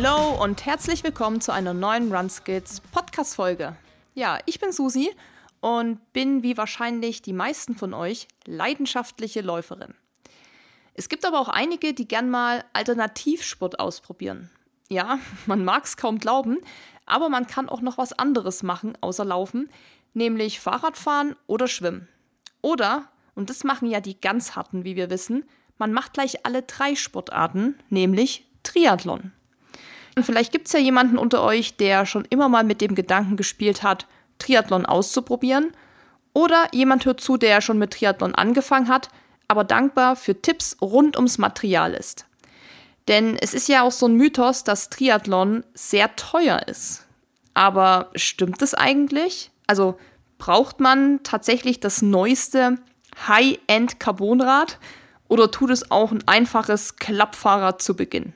[0.00, 3.74] Hallo und herzlich willkommen zu einer neuen RunSkills Podcast-Folge.
[4.14, 5.10] Ja, ich bin Susi
[5.58, 9.94] und bin wie wahrscheinlich die meisten von euch leidenschaftliche Läuferin.
[10.94, 14.50] Es gibt aber auch einige, die gern mal Alternativsport ausprobieren.
[14.88, 16.58] Ja, man mag es kaum glauben,
[17.04, 19.68] aber man kann auch noch was anderes machen außer Laufen,
[20.14, 22.06] nämlich Fahrradfahren oder Schwimmen.
[22.62, 25.44] Oder, und das machen ja die ganz harten, wie wir wissen,
[25.76, 29.32] man macht gleich alle drei Sportarten, nämlich Triathlon.
[30.18, 33.36] Und vielleicht gibt es ja jemanden unter euch, der schon immer mal mit dem Gedanken
[33.36, 34.08] gespielt hat,
[34.40, 35.72] Triathlon auszuprobieren.
[36.32, 39.10] Oder jemand hört zu, der schon mit Triathlon angefangen hat,
[39.46, 42.26] aber dankbar für Tipps rund ums Material ist.
[43.06, 47.06] Denn es ist ja auch so ein Mythos, dass Triathlon sehr teuer ist.
[47.54, 49.52] Aber stimmt es eigentlich?
[49.68, 50.00] Also
[50.38, 52.78] braucht man tatsächlich das neueste
[53.28, 54.80] High-End Carbonrad
[55.28, 58.32] oder tut es auch ein einfaches Klappfahrrad zu Beginn?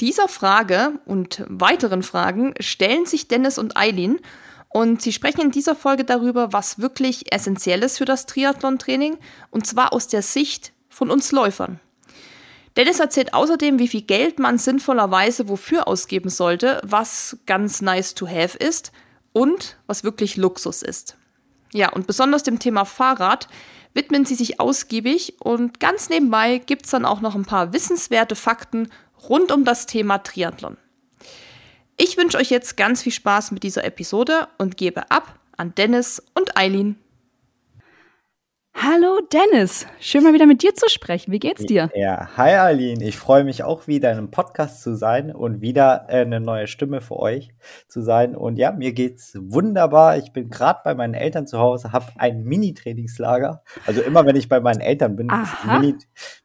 [0.00, 4.20] Dieser Frage und weiteren Fragen stellen sich Dennis und Eileen
[4.68, 9.18] und sie sprechen in dieser Folge darüber, was wirklich essentiell ist für das Triathlon-Training
[9.50, 11.80] und zwar aus der Sicht von uns Läufern.
[12.76, 18.28] Dennis erzählt außerdem, wie viel Geld man sinnvollerweise wofür ausgeben sollte, was ganz nice to
[18.28, 18.92] have ist
[19.32, 21.16] und was wirklich Luxus ist.
[21.72, 23.48] Ja, und besonders dem Thema Fahrrad
[23.94, 28.36] widmen sie sich ausgiebig und ganz nebenbei gibt es dann auch noch ein paar wissenswerte
[28.36, 28.88] Fakten
[29.28, 30.76] rund um das Thema Triathlon.
[31.96, 36.22] Ich wünsche euch jetzt ganz viel Spaß mit dieser Episode und gebe ab an Dennis
[36.34, 36.96] und Eileen.
[38.80, 41.32] Hallo Dennis, schön mal wieder mit dir zu sprechen.
[41.32, 41.90] Wie geht's dir?
[41.96, 46.08] Ja, hi Eileen, ich freue mich auch wieder in einem Podcast zu sein und wieder
[46.08, 47.50] eine neue Stimme für euch
[47.88, 48.36] zu sein.
[48.36, 50.16] Und ja, mir geht's wunderbar.
[50.16, 53.64] Ich bin gerade bei meinen Eltern zu Hause, habe ein Mini-Trainingslager.
[53.84, 55.32] Also immer wenn ich bei meinen Eltern bin,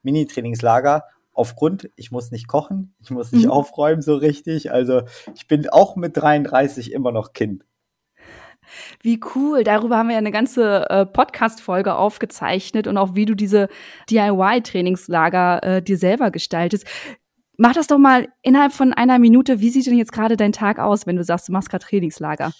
[0.01, 1.03] Mini-Trainingslager
[1.33, 3.51] aufgrund, ich muss nicht kochen, ich muss nicht mhm.
[3.51, 4.71] aufräumen so richtig.
[4.71, 5.01] Also
[5.35, 7.65] ich bin auch mit 33 immer noch Kind.
[9.01, 9.63] Wie cool.
[9.63, 13.67] Darüber haben wir ja eine ganze äh, Podcast-Folge aufgezeichnet und auch wie du diese
[14.09, 16.87] DIY-Trainingslager äh, dir selber gestaltest.
[17.57, 19.59] Mach das doch mal innerhalb von einer Minute.
[19.59, 22.51] Wie sieht denn jetzt gerade dein Tag aus, wenn du sagst, du machst gerade Trainingslager?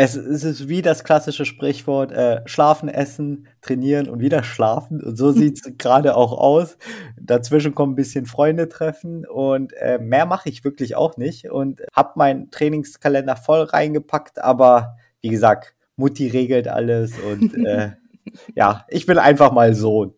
[0.00, 5.02] Es, es ist wie das klassische Sprichwort, äh, schlafen, essen, trainieren und wieder schlafen.
[5.02, 6.78] Und so sieht's gerade auch aus.
[7.20, 11.50] Dazwischen kommen ein bisschen Freunde treffen und äh, mehr mache ich wirklich auch nicht.
[11.50, 17.90] Und habe meinen Trainingskalender voll reingepackt, aber wie gesagt, Mutti regelt alles und äh,
[18.54, 20.14] ja, ich bin einfach mal Sohn.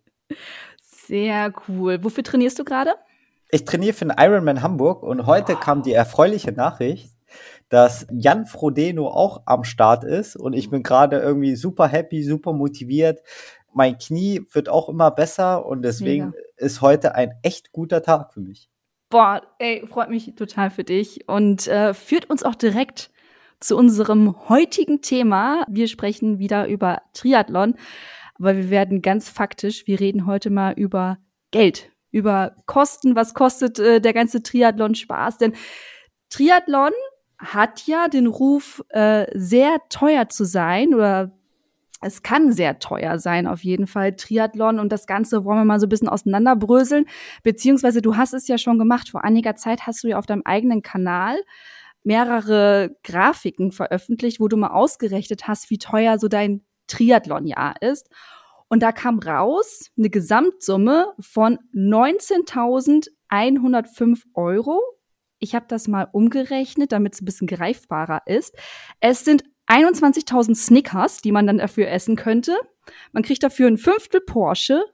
[0.82, 2.04] Sehr cool.
[2.04, 2.96] Wofür trainierst du gerade?
[3.50, 5.60] Ich trainiere für den Ironman Hamburg und heute wow.
[5.60, 7.10] kam die erfreuliche Nachricht,
[7.70, 12.52] dass Jan Frodeno auch am Start ist und ich bin gerade irgendwie super happy, super
[12.52, 13.20] motiviert.
[13.72, 16.42] Mein Knie wird auch immer besser und deswegen Mega.
[16.56, 18.68] ist heute ein echt guter Tag für mich.
[19.08, 23.10] Boah, ey, freut mich total für dich und äh, führt uns auch direkt
[23.60, 25.64] zu unserem heutigen Thema.
[25.68, 27.76] Wir sprechen wieder über Triathlon,
[28.36, 31.18] aber wir werden ganz faktisch, wir reden heute mal über
[31.52, 35.54] Geld, über Kosten, was kostet äh, der ganze Triathlon Spaß, denn
[36.30, 36.92] Triathlon
[37.40, 41.32] hat ja den Ruf, äh, sehr teuer zu sein oder
[42.02, 44.78] es kann sehr teuer sein, auf jeden Fall, Triathlon.
[44.78, 47.04] Und das Ganze wollen wir mal so ein bisschen auseinanderbröseln.
[47.42, 49.10] Beziehungsweise du hast es ja schon gemacht.
[49.10, 51.36] Vor einiger Zeit hast du ja auf deinem eigenen Kanal
[52.02, 58.08] mehrere Grafiken veröffentlicht, wo du mal ausgerechnet hast, wie teuer so dein Triathlon-Jahr ist.
[58.68, 64.80] Und da kam raus eine Gesamtsumme von 19.105 Euro
[65.40, 68.54] ich habe das mal umgerechnet, damit es ein bisschen greifbarer ist.
[69.00, 72.56] Es sind 21.000 Snickers, die man dann dafür essen könnte.
[73.12, 74.84] Man kriegt dafür ein Fünftel Porsche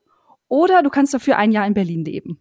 [0.48, 2.40] oder du kannst dafür ein Jahr in Berlin leben.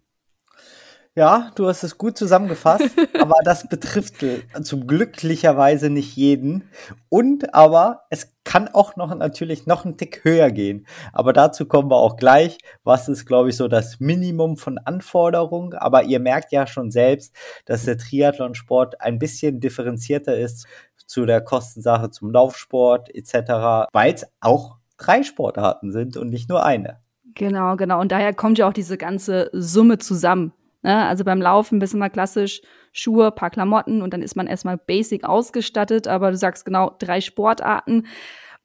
[1.17, 2.89] Ja, du hast es gut zusammengefasst,
[3.19, 4.15] aber das betrifft
[4.63, 6.69] zum glücklicherweise nicht jeden.
[7.07, 10.85] Und aber es kann auch noch natürlich noch einen Tick höher gehen.
[11.13, 12.57] Aber dazu kommen wir auch gleich.
[12.83, 15.73] Was ist, glaube ich, so das Minimum von Anforderungen?
[15.73, 20.67] Aber ihr merkt ja schon selbst, dass der Triathlonsport ein bisschen differenzierter ist
[21.07, 26.65] zu der Kostensache zum Laufsport etc., weil es auch drei Sportarten sind und nicht nur
[26.65, 26.99] eine.
[27.35, 28.01] Genau, genau.
[28.01, 30.51] Und daher kommt ja auch diese ganze Summe zusammen.
[30.85, 31.03] Ne?
[31.07, 32.61] Also beim Laufen bist du mal klassisch
[32.91, 36.07] Schuhe, paar Klamotten und dann ist man erstmal basic ausgestattet.
[36.07, 38.05] Aber du sagst genau drei Sportarten,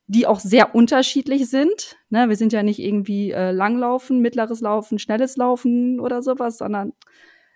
[0.06, 1.96] die auch sehr unterschiedlich sind.
[2.10, 2.28] Ne?
[2.28, 6.92] Wir sind ja nicht irgendwie äh, Langlaufen, mittleres Laufen, schnelles Laufen oder sowas, sondern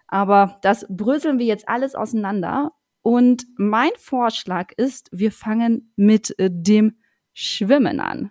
[0.07, 2.73] aber das bröseln wir jetzt alles auseinander.
[3.03, 6.97] Und mein Vorschlag ist, wir fangen mit äh, dem
[7.35, 8.31] Schwimmen an.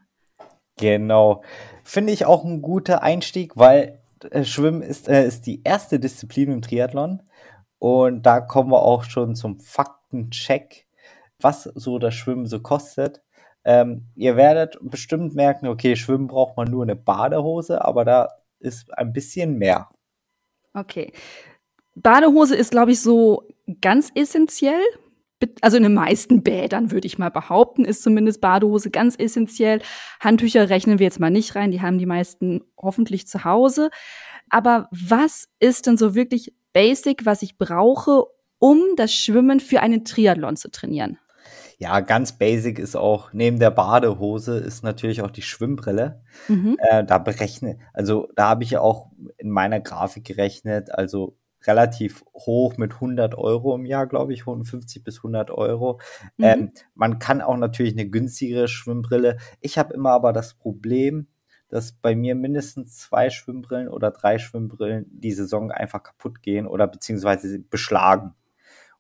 [0.79, 1.43] Genau.
[1.83, 6.51] Finde ich auch ein guter Einstieg, weil äh, Schwimmen ist, äh, ist die erste Disziplin
[6.51, 7.21] im Triathlon.
[7.79, 10.87] Und da kommen wir auch schon zum Faktencheck,
[11.39, 13.21] was so das Schwimmen so kostet.
[13.65, 18.29] Ähm, ihr werdet bestimmt merken, okay, Schwimmen braucht man nur eine Badehose, aber da
[18.59, 19.89] ist ein bisschen mehr.
[20.73, 21.11] Okay.
[21.95, 23.47] Badehose ist, glaube ich, so
[23.81, 24.81] ganz essentiell.
[25.61, 29.81] Also in den meisten Bädern würde ich mal behaupten, ist zumindest Badehose ganz essentiell.
[30.19, 33.89] Handtücher rechnen wir jetzt mal nicht rein, die haben die meisten hoffentlich zu Hause.
[34.49, 38.25] Aber was ist denn so wirklich basic, was ich brauche,
[38.59, 41.17] um das Schwimmen für einen Triathlon zu trainieren?
[41.77, 46.21] Ja, ganz basic ist auch, neben der Badehose ist natürlich auch die Schwimmbrille.
[46.47, 46.77] Mhm.
[46.79, 51.37] Äh, da berechne, also da habe ich auch in meiner Grafik gerechnet, also
[51.67, 55.99] relativ hoch mit 100 Euro im Jahr, glaube ich, 50 bis 100 Euro.
[56.37, 56.45] Mhm.
[56.45, 59.37] Ähm, man kann auch natürlich eine günstigere Schwimmbrille.
[59.59, 61.27] Ich habe immer aber das Problem,
[61.73, 66.85] dass bei mir mindestens zwei Schwimmbrillen oder drei Schwimmbrillen die Saison einfach kaputt gehen oder
[66.85, 68.35] beziehungsweise beschlagen.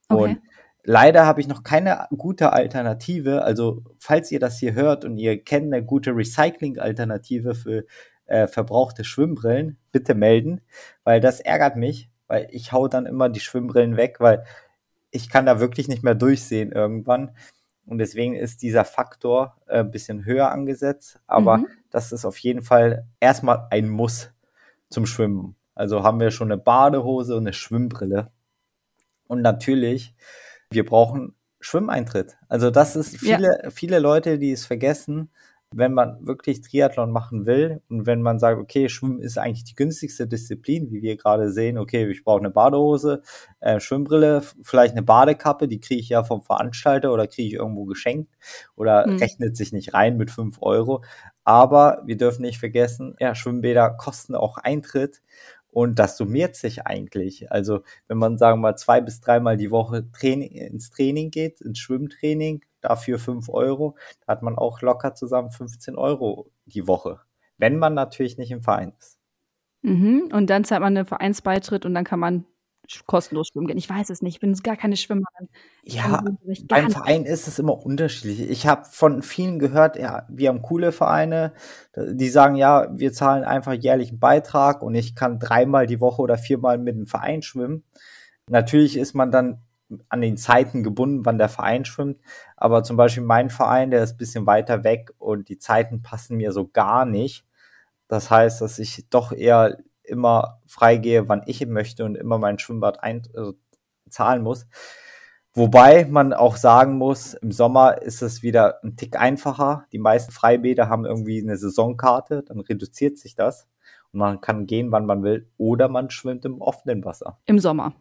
[0.09, 0.23] Okay.
[0.23, 0.41] Und
[0.83, 3.43] leider habe ich noch keine gute Alternative.
[3.43, 7.85] Also, falls ihr das hier hört und ihr kennt eine gute Recycling-Alternative für
[8.25, 10.61] äh, verbrauchte Schwimmbrillen, bitte melden,
[11.03, 14.43] weil das ärgert mich, weil ich hau dann immer die Schwimmbrillen weg, weil
[15.11, 17.35] ich kann da wirklich nicht mehr durchsehen irgendwann.
[17.85, 21.19] Und deswegen ist dieser Faktor äh, ein bisschen höher angesetzt.
[21.27, 21.67] Aber mhm.
[21.91, 24.31] das ist auf jeden Fall erstmal ein Muss
[24.89, 25.55] zum Schwimmen.
[25.75, 28.31] Also haben wir schon eine Badehose und eine Schwimmbrille.
[29.27, 30.15] Und natürlich,
[30.71, 32.37] wir brauchen Schwimmeintritt.
[32.49, 33.69] Also das ist viele, ja.
[33.69, 35.29] viele Leute, die es vergessen
[35.75, 39.75] wenn man wirklich Triathlon machen will und wenn man sagt, okay, Schwimmen ist eigentlich die
[39.75, 43.21] günstigste Disziplin, wie wir gerade sehen, okay, ich brauche eine Badehose,
[43.59, 47.85] äh, Schwimmbrille, vielleicht eine Badekappe, die kriege ich ja vom Veranstalter oder kriege ich irgendwo
[47.85, 48.33] geschenkt
[48.75, 49.17] oder mhm.
[49.17, 51.03] rechnet sich nicht rein mit fünf Euro.
[51.43, 55.21] Aber wir dürfen nicht vergessen, ja, Schwimmbäder kosten auch Eintritt
[55.73, 57.51] und das summiert sich eigentlich.
[57.51, 61.61] Also wenn man sagen wir mal zwei bis dreimal die Woche Training, ins Training geht,
[61.61, 63.95] ins Schwimmtraining, dafür 5 Euro.
[64.25, 67.19] Da hat man auch locker zusammen 15 Euro die Woche.
[67.57, 69.17] Wenn man natürlich nicht im Verein ist.
[69.81, 70.29] Mhm.
[70.33, 72.45] Und dann zahlt man einen Vereinsbeitritt und dann kann man
[73.05, 73.77] kostenlos schwimmen gehen.
[73.77, 75.49] Ich weiß es nicht, ich bin gar keine Schwimmerin.
[75.83, 76.23] Ich ja,
[76.67, 78.49] beim Verein ist es immer unterschiedlich.
[78.49, 81.53] Ich habe von vielen gehört, ja, wir haben coole Vereine,
[81.95, 86.21] die sagen, ja, wir zahlen einfach jährlich einen Beitrag und ich kann dreimal die Woche
[86.21, 87.83] oder viermal mit dem Verein schwimmen.
[88.49, 89.61] Natürlich ist man dann
[90.09, 92.19] an den Zeiten gebunden, wann der Verein schwimmt.
[92.57, 96.37] Aber zum Beispiel mein Verein, der ist ein bisschen weiter weg und die Zeiten passen
[96.37, 97.45] mir so gar nicht.
[98.07, 103.03] Das heißt, dass ich doch eher immer freigehe, wann ich möchte und immer mein Schwimmbad
[103.03, 103.53] ein, also
[104.09, 104.67] zahlen muss.
[105.55, 109.85] Wobei man auch sagen muss, im Sommer ist es wieder ein Tick einfacher.
[109.91, 113.67] Die meisten Freibäder haben irgendwie eine Saisonkarte, dann reduziert sich das
[114.11, 117.39] und man kann gehen, wann man will, oder man schwimmt im offenen Wasser.
[117.45, 117.93] Im Sommer.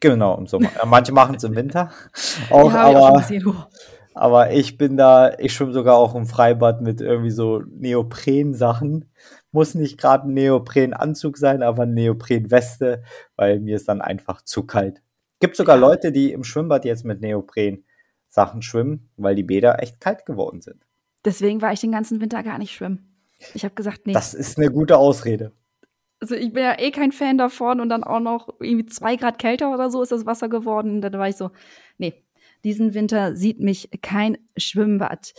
[0.00, 0.70] Genau, im Sommer.
[0.86, 1.90] Manche machen es im Winter.
[2.50, 3.44] Auch, ja, aber, ich
[4.14, 9.10] aber ich bin da, ich schwimme sogar auch im Freibad mit irgendwie so Neopren-Sachen.
[9.50, 13.02] Muss nicht gerade ein Neopren-Anzug sein, aber eine Neopren-Weste,
[13.36, 15.02] weil mir ist dann einfach zu kalt.
[15.40, 20.26] Gibt sogar Leute, die im Schwimmbad jetzt mit Neopren-Sachen schwimmen, weil die Bäder echt kalt
[20.26, 20.84] geworden sind.
[21.24, 23.20] Deswegen war ich den ganzen Winter gar nicht schwimmen.
[23.54, 24.12] Ich habe gesagt, nee.
[24.12, 25.52] Das ist eine gute Ausrede
[26.20, 29.38] also ich bin ja eh kein Fan davon und dann auch noch irgendwie zwei Grad
[29.38, 30.96] kälter oder so ist das Wasser geworden.
[30.96, 31.50] Und dann war ich so,
[31.96, 32.24] nee,
[32.64, 35.32] diesen Winter sieht mich kein Schwimmbad.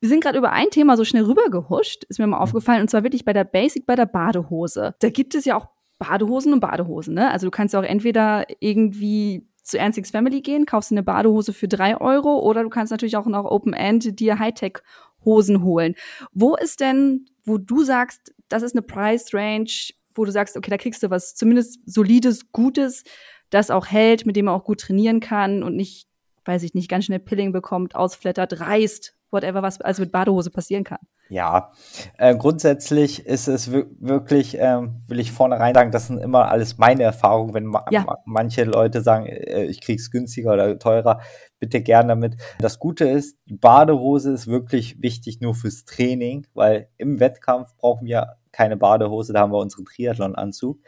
[0.00, 2.42] Wir sind gerade über ein Thema so schnell rübergehuscht, ist mir mal mhm.
[2.42, 4.94] aufgefallen, und zwar wirklich bei der Basic, bei der Badehose.
[5.00, 5.66] Da gibt es ja auch
[5.98, 7.30] Badehosen und Badehosen, ne?
[7.30, 11.68] Also du kannst ja auch entweder irgendwie zu Ernstix Family gehen, kaufst eine Badehose für
[11.68, 14.78] drei Euro oder du kannst natürlich auch noch Open End dir Hightech
[15.24, 15.94] Hosen holen.
[16.32, 19.70] Wo ist denn, wo du sagst, das ist eine Price Range,
[20.14, 23.04] wo du sagst, okay, da kriegst du was zumindest solides, gutes,
[23.50, 26.08] das auch hält, mit dem man auch gut trainieren kann und nicht,
[26.44, 30.84] weiß ich nicht, ganz schnell Pilling bekommt, ausflattert, reißt, whatever, was also mit Badehose passieren
[30.84, 30.98] kann.
[31.28, 31.70] Ja,
[32.18, 37.04] äh, grundsätzlich ist es wirklich, äh, will ich vornherein sagen, das sind immer alles meine
[37.04, 37.54] Erfahrungen.
[37.54, 38.04] Wenn ma ja.
[38.26, 41.20] manche Leute sagen, äh, ich krieg's günstiger oder teurer,
[41.58, 42.36] bitte gern damit.
[42.58, 48.06] Das Gute ist, die Badehose ist wirklich wichtig nur fürs Training, weil im Wettkampf brauchen
[48.06, 50.78] wir keine Badehose, da haben wir unseren Triathlon-Anzug.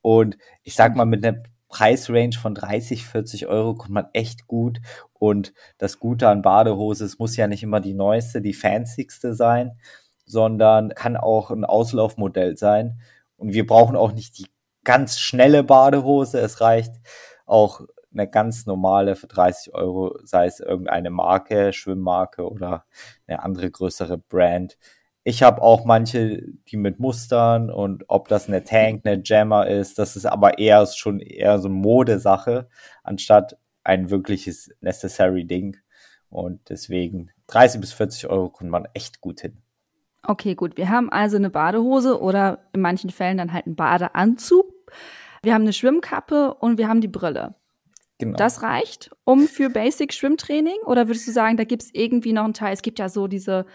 [0.00, 4.80] Und ich sag mal, mit einer Preisrange von 30, 40 Euro kommt man echt gut.
[5.12, 9.78] Und das Gute an Badehose, es muss ja nicht immer die neueste, die fancyste sein,
[10.24, 13.00] sondern kann auch ein Auslaufmodell sein.
[13.36, 14.46] Und wir brauchen auch nicht die
[14.84, 16.40] ganz schnelle Badehose.
[16.40, 16.94] Es reicht
[17.46, 17.82] auch
[18.12, 22.84] eine ganz normale für 30 Euro, sei es irgendeine Marke, Schwimmmarke oder
[23.26, 24.78] eine andere größere Brand
[25.28, 29.98] Ich habe auch manche, die mit Mustern und ob das eine Tank, eine Jammer ist,
[29.98, 32.66] das ist aber eher schon eher so eine Modesache,
[33.02, 35.76] anstatt ein wirkliches Necessary Ding.
[36.30, 39.58] Und deswegen 30 bis 40 Euro kommt man echt gut hin.
[40.22, 40.78] Okay, gut.
[40.78, 44.64] Wir haben also eine Badehose oder in manchen Fällen dann halt einen Badeanzug.
[45.42, 47.54] Wir haben eine Schwimmkappe und wir haben die Brille.
[48.16, 48.38] Genau.
[48.38, 50.78] Das reicht, um für Basic Schwimmtraining?
[50.86, 52.72] Oder würdest du sagen, da gibt es irgendwie noch einen Teil?
[52.72, 53.66] Es gibt ja so diese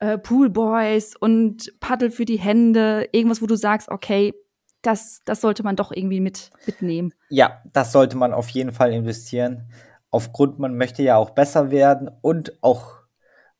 [0.00, 4.34] äh, Poolboys und Paddel für die Hände, irgendwas, wo du sagst, okay,
[4.82, 7.12] das, das sollte man doch irgendwie mit, mitnehmen.
[7.28, 9.70] Ja, das sollte man auf jeden Fall investieren.
[10.10, 13.00] Aufgrund, man möchte ja auch besser werden und auch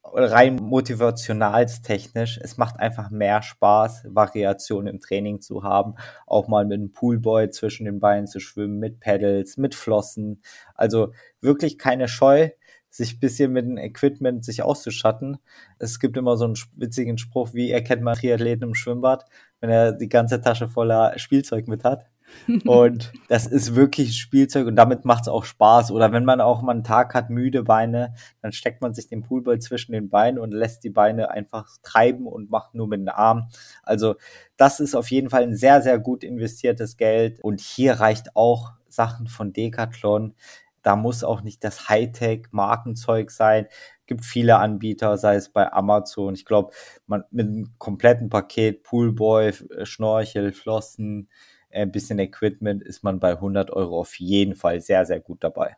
[0.02, 5.94] rein motivationalstechnisch, es macht einfach mehr Spaß, Variationen im Training zu haben,
[6.26, 10.42] auch mal mit einem Poolboy zwischen den Beinen zu schwimmen, mit Pedals, mit Flossen.
[10.75, 12.50] Also wirklich keine Scheu,
[12.90, 15.38] sich ein bisschen mit dem Equipment sich auszuschatten.
[15.78, 19.25] Es gibt immer so einen witzigen Spruch, wie erkennt man Triathleten im Schwimmbad,
[19.61, 22.06] wenn er die ganze Tasche voller Spielzeug mit hat.
[22.66, 25.90] Und das ist wirklich Spielzeug und damit macht es auch Spaß.
[25.90, 29.23] Oder wenn man auch mal einen Tag hat, müde Beine, dann steckt man sich den
[29.23, 33.09] Poolball zwischen den Beinen und lässt die Beine einfach treiben und macht nur mit den
[33.09, 33.49] Armen.
[33.82, 34.14] Also
[34.56, 37.40] das ist auf jeden Fall ein sehr, sehr gut investiertes Geld.
[37.40, 40.35] Und hier reicht auch Sachen von Decathlon.
[40.83, 43.67] Da muss auch nicht das Hightech-Markenzeug sein.
[44.07, 46.35] Gibt viele Anbieter, sei es bei Amazon.
[46.35, 46.73] Ich glaube,
[47.07, 49.53] man mit einem kompletten Paket, Poolboy,
[49.85, 51.29] Schnorchel, Flossen,
[51.73, 55.77] ein bisschen Equipment ist man bei 100 Euro auf jeden Fall sehr, sehr gut dabei.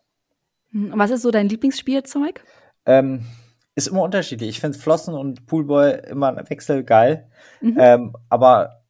[0.71, 2.43] Hm, was ist so dein Lieblingsspielzeug?
[2.87, 3.27] Ähm,
[3.75, 4.51] ist immer unterschiedlich.
[4.51, 7.29] Ich finde Flossen und Poolboy immer ein Wechsel geil.
[7.61, 7.77] Mhm.
[7.79, 8.83] Ähm, aber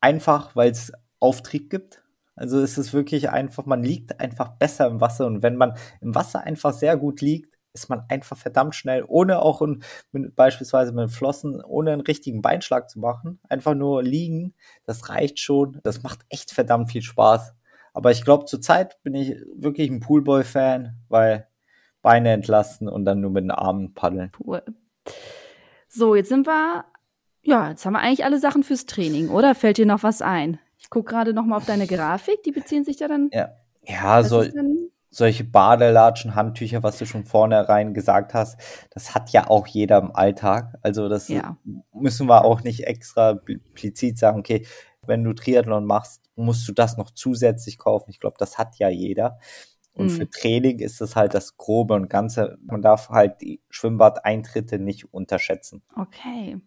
[0.00, 2.01] einfach, weil es Auftrieb gibt.
[2.42, 5.26] Also ist es wirklich einfach, man liegt einfach besser im Wasser.
[5.26, 9.40] Und wenn man im Wasser einfach sehr gut liegt, ist man einfach verdammt schnell, ohne
[9.40, 13.38] auch ein, mit, beispielsweise mit Flossen, ohne einen richtigen Beinschlag zu machen.
[13.48, 14.54] Einfach nur liegen,
[14.86, 15.78] das reicht schon.
[15.84, 17.54] Das macht echt verdammt viel Spaß.
[17.94, 21.46] Aber ich glaube, zurzeit bin ich wirklich ein Poolboy-Fan, weil
[22.02, 24.32] Beine entlasten und dann nur mit den Armen paddeln.
[24.44, 24.64] Cool.
[25.86, 26.86] So, jetzt sind wir,
[27.42, 29.54] ja, jetzt haben wir eigentlich alle Sachen fürs Training, oder?
[29.54, 30.58] Fällt dir noch was ein?
[30.92, 33.30] Ich gucke gerade noch mal auf deine Grafik, die beziehen sich ja dann.
[33.32, 34.44] Ja, ja so
[35.08, 40.14] solche Badelatschen, Handtücher, was du schon vornherein gesagt hast, das hat ja auch jeder im
[40.14, 40.74] Alltag.
[40.82, 41.56] Also das ja.
[41.94, 44.66] müssen wir auch nicht extra implizit sagen, okay,
[45.06, 48.10] wenn du Triathlon machst, musst du das noch zusätzlich kaufen.
[48.10, 49.38] Ich glaube, das hat ja jeder.
[49.94, 50.10] Und mhm.
[50.10, 52.58] für Training ist das halt das Grobe und Ganze.
[52.62, 55.82] Man darf halt die Schwimmbadeintritte nicht unterschätzen.
[55.96, 56.58] Okay.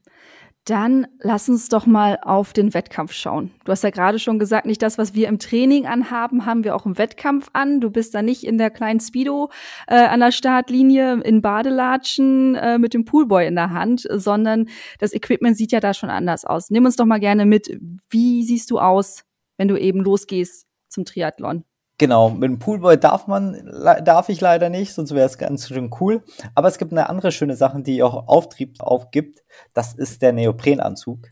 [0.66, 3.52] Dann lass uns doch mal auf den Wettkampf schauen.
[3.66, 6.76] Du hast ja gerade schon gesagt, nicht das, was wir im Training anhaben, haben wir
[6.76, 7.82] auch im Wettkampf an.
[7.82, 9.52] Du bist da nicht in der kleinen Speedo
[9.86, 14.68] äh, an der Startlinie in Badelatschen äh, mit dem Poolboy in der Hand, sondern
[14.98, 16.72] das Equipment sieht ja da schon anders aus.
[16.72, 17.70] Nimm uns doch mal gerne mit.
[18.10, 19.24] Wie siehst du aus,
[19.58, 21.64] wenn du eben losgehst zum Triathlon?
[21.98, 23.72] Genau, mit dem Poolboy darf man,
[24.04, 26.24] darf ich leider nicht, sonst wäre es ganz schön cool.
[26.54, 29.44] Aber es gibt eine andere schöne Sache, die auch Auftrieb aufgibt.
[29.74, 31.30] Das ist der Neoprenanzug.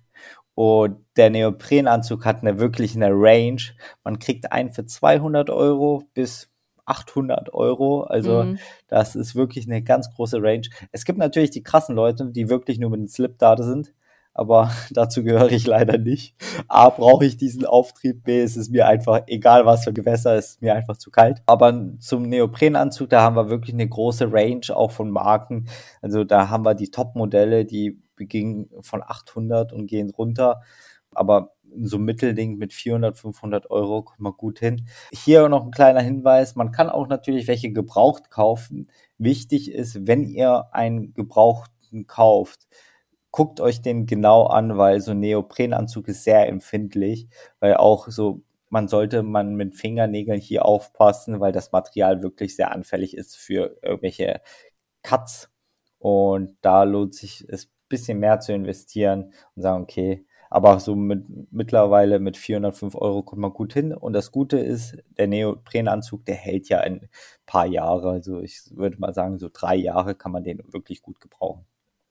[0.55, 3.61] Und der Neoprenanzug hat eine wirklich eine Range.
[4.03, 6.49] Man kriegt einen für 200 Euro bis
[6.85, 8.03] 800 Euro.
[8.03, 8.59] Also mhm.
[8.87, 10.67] das ist wirklich eine ganz große Range.
[10.91, 13.93] Es gibt natürlich die krassen Leute, die wirklich nur mit dem Slip da sind
[14.33, 16.35] aber dazu gehöre ich leider nicht.
[16.67, 20.61] A, brauche ich diesen Auftrieb, B, ist es mir einfach, egal was für Gewässer, ist
[20.61, 21.41] mir einfach zu kalt.
[21.45, 25.67] Aber zum Neoprenanzug, da haben wir wirklich eine große Range auch von Marken.
[26.01, 30.61] Also da haben wir die Top-Modelle, die beginnen von 800 und gehen runter.
[31.11, 34.87] Aber so ein Mittelding mit 400, 500 Euro kommt man gut hin.
[35.11, 36.55] Hier noch ein kleiner Hinweis.
[36.55, 38.89] Man kann auch natürlich welche gebraucht kaufen.
[39.17, 42.67] Wichtig ist, wenn ihr einen gebrauchten kauft,
[43.33, 47.27] guckt euch den genau an, weil so ein Neoprenanzug ist sehr empfindlich,
[47.59, 52.71] weil auch so man sollte man mit Fingernägeln hier aufpassen, weil das Material wirklich sehr
[52.71, 54.41] anfällig ist für irgendwelche
[55.03, 55.49] Cuts.
[55.99, 61.25] Und da lohnt sich es bisschen mehr zu investieren und sagen, okay, aber so mit
[61.51, 63.93] mittlerweile mit 405 Euro kommt man gut hin.
[63.93, 67.09] Und das Gute ist, der Neoprenanzug, der hält ja ein
[67.45, 68.11] paar Jahre.
[68.11, 71.65] Also ich würde mal sagen, so drei Jahre kann man den wirklich gut gebrauchen.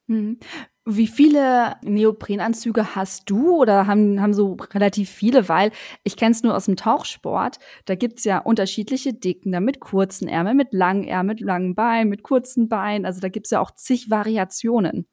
[0.06, 0.38] Mhm.
[0.84, 5.48] Wie viele Neoprenanzüge hast du oder haben, haben so relativ viele?
[5.48, 5.70] Weil
[6.02, 7.58] ich kenne es nur aus dem Tauchsport.
[7.84, 12.08] Da gibt's ja unterschiedliche Dicken, da mit kurzen Ärmeln, mit langen Ärmeln, mit langen Beinen,
[12.08, 13.06] mit kurzen Beinen.
[13.06, 15.06] Also da gibt's ja auch zig Variationen.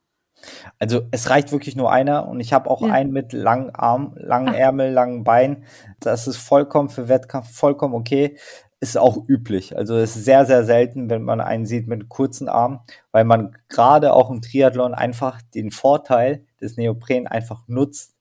[0.80, 2.94] Also es reicht wirklich nur einer und ich habe auch ja.
[2.94, 4.56] einen mit langen Arm, langen Ach.
[4.56, 5.66] Ärmel, langen Beinen.
[6.00, 8.38] Das ist vollkommen für Wettkampf vollkommen okay.
[8.82, 9.76] Ist auch üblich.
[9.76, 12.80] Also es ist sehr, sehr selten, wenn man einen sieht mit kurzen Armen,
[13.12, 18.16] weil man gerade auch im Triathlon einfach den Vorteil des Neopren einfach nutzt.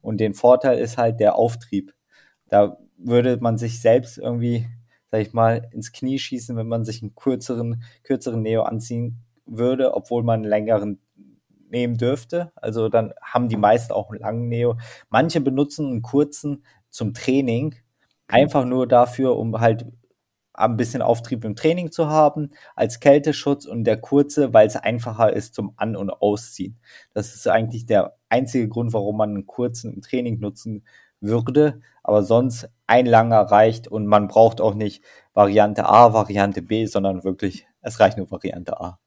[0.00, 1.94] Und den Vorteil ist halt der Auftrieb.
[2.48, 4.66] Da würde man sich selbst irgendwie,
[5.10, 9.94] sag ich mal, ins Knie schießen, wenn man sich einen kürzeren, kürzeren Neo anziehen würde,
[9.94, 11.00] obwohl man einen längeren
[11.70, 12.52] nehmen dürfte.
[12.54, 14.76] Also dann haben die meisten auch einen langen Neo.
[15.10, 17.74] Manche benutzen einen kurzen zum Training,
[18.28, 19.86] einfach nur dafür, um halt
[20.54, 25.32] ein bisschen Auftrieb im Training zu haben, als Kälteschutz und der kurze, weil es einfacher
[25.32, 26.78] ist zum An- und Ausziehen.
[27.12, 30.84] Das ist eigentlich der einzige Grund, warum man einen kurzen im Training nutzen
[31.20, 31.80] würde.
[32.02, 37.24] Aber sonst ein langer reicht und man braucht auch nicht Variante A, Variante B, sondern
[37.24, 38.98] wirklich, es reicht nur Variante A.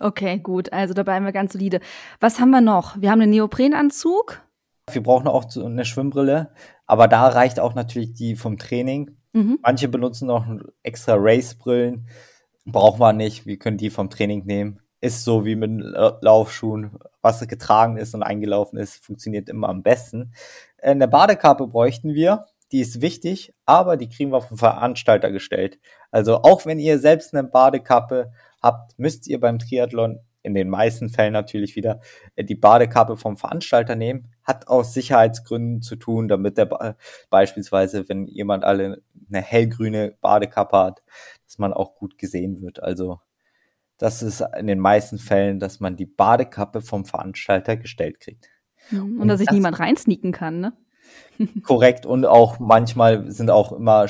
[0.00, 0.72] Okay, gut.
[0.72, 1.80] Also da bleiben wir ganz solide.
[2.20, 3.00] Was haben wir noch?
[3.00, 4.42] Wir haben einen Neoprenanzug.
[4.90, 6.50] Wir brauchen auch eine Schwimmbrille,
[6.86, 9.17] aber da reicht auch natürlich die vom Training.
[9.32, 9.58] Mhm.
[9.62, 10.46] Manche benutzen noch
[10.82, 12.08] extra Racebrillen.
[12.64, 13.46] Braucht man nicht.
[13.46, 14.80] Wir können die vom Training nehmen.
[15.00, 15.70] Ist so wie mit
[16.20, 16.98] Laufschuhen.
[17.22, 20.32] Was getragen ist und eingelaufen ist, funktioniert immer am besten.
[20.82, 22.46] Eine Badekappe bräuchten wir.
[22.72, 25.78] Die ist wichtig, aber die kriegen wir vom Veranstalter gestellt.
[26.10, 28.32] Also auch wenn ihr selbst eine Badekappe
[28.62, 32.00] habt, müsst ihr beim Triathlon in den meisten Fällen natürlich wieder
[32.36, 34.28] äh, die Badekappe vom Veranstalter nehmen.
[34.42, 36.96] Hat aus Sicherheitsgründen zu tun, damit der ba
[37.30, 41.02] beispielsweise, wenn jemand alle eine hellgrüne Badekappe hat,
[41.44, 42.82] dass man auch gut gesehen wird.
[42.82, 43.20] Also
[43.98, 48.48] das ist in den meisten Fällen, dass man die Badekappe vom Veranstalter gestellt kriegt.
[48.90, 50.72] Mhm, und, und dass sich niemand reinsneaken kann, ne?
[51.62, 52.06] Korrekt.
[52.06, 54.06] Und auch manchmal sind auch immer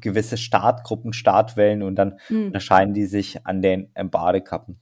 [0.00, 2.46] gewisse Startgruppen, Startwellen und dann mhm.
[2.46, 4.78] unterscheiden die sich an den Badekappen.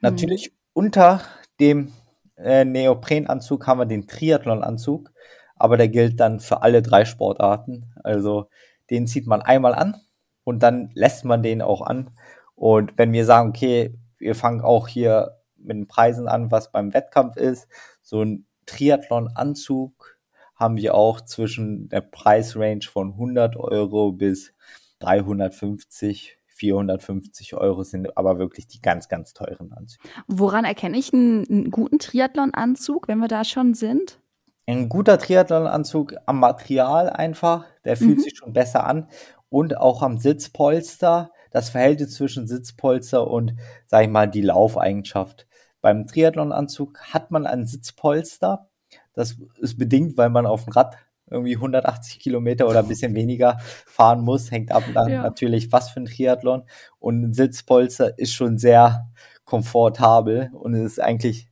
[0.00, 0.56] Natürlich mhm.
[0.72, 1.20] unter
[1.60, 1.92] dem
[2.36, 5.10] äh, Neoprenanzug haben wir den Triathlonanzug,
[5.56, 7.92] aber der gilt dann für alle drei Sportarten.
[8.04, 8.48] Also
[8.90, 9.96] den zieht man einmal an
[10.44, 12.10] und dann lässt man den auch an.
[12.54, 16.94] Und wenn wir sagen, okay, wir fangen auch hier mit den Preisen an, was beim
[16.94, 17.68] Wettkampf ist,
[18.02, 20.18] so ein Triathlon-Anzug
[20.54, 24.52] haben wir auch zwischen der Preisrange von 100 Euro bis
[24.98, 30.08] 350, 450 Euro sind aber wirklich die ganz, ganz teuren Anzüge.
[30.26, 34.20] Woran erkenne ich einen, einen guten Triathlon-Anzug, wenn wir da schon sind?
[34.66, 38.22] Ein guter Triathlon-Anzug am Material einfach, der fühlt mhm.
[38.22, 39.08] sich schon besser an
[39.48, 41.30] und auch am Sitzpolster.
[41.50, 43.54] Das Verhältnis zwischen Sitzpolster und,
[43.86, 45.46] sag ich mal, die Laufeigenschaft.
[45.80, 48.68] Beim Triathlon-Anzug hat man ein Sitzpolster.
[49.14, 50.96] Das ist bedingt, weil man auf dem Rad
[51.30, 54.50] irgendwie 180 Kilometer oder ein bisschen weniger fahren muss.
[54.50, 55.22] Hängt ab dann ja.
[55.22, 56.64] natürlich, was für ein Triathlon.
[56.98, 59.08] Und ein Sitzpolster ist schon sehr
[59.44, 61.48] komfortabel und ist eigentlich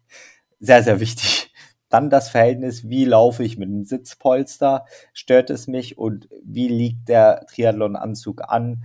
[0.60, 1.52] sehr, sehr wichtig.
[1.88, 4.86] Dann das Verhältnis, wie laufe ich mit einem Sitzpolster?
[5.12, 5.96] Stört es mich?
[5.98, 8.84] Und wie liegt der Triathlon-Anzug an?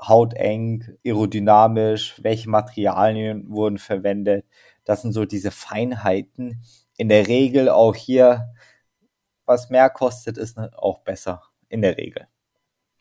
[0.00, 4.44] Hauteng, aerodynamisch, welche Materialien wurden verwendet?
[4.84, 6.62] Das sind so diese Feinheiten.
[6.96, 8.52] In der Regel auch hier
[9.46, 12.26] was mehr kostet, ist ne, auch besser in der Regel.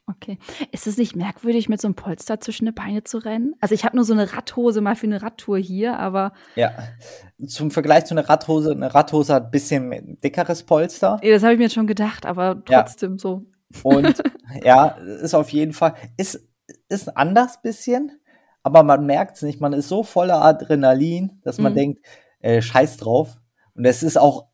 [0.08, 0.38] Okay.
[0.72, 3.54] Ist es nicht merkwürdig, mit so einem Polster zwischen die Beine zu rennen?
[3.62, 6.34] Also ich habe nur so eine Radhose mal für eine Radtour hier, aber.
[6.56, 6.74] Ja.
[7.48, 11.20] Zum Vergleich zu einer Radhose, eine Radhose hat ein bisschen dickeres Polster.
[11.24, 13.18] Ja, das habe ich mir jetzt schon gedacht, aber trotzdem ja.
[13.18, 13.46] so.
[13.84, 14.22] Und
[14.64, 16.46] ja, ist auf jeden Fall, ist,
[16.90, 18.12] ist anders bisschen,
[18.64, 19.62] aber man merkt es nicht.
[19.62, 21.78] Man ist so voller Adrenalin, dass man mhm.
[21.78, 22.06] denkt,
[22.40, 23.38] äh, scheiß drauf.
[23.76, 24.48] Und es ist auch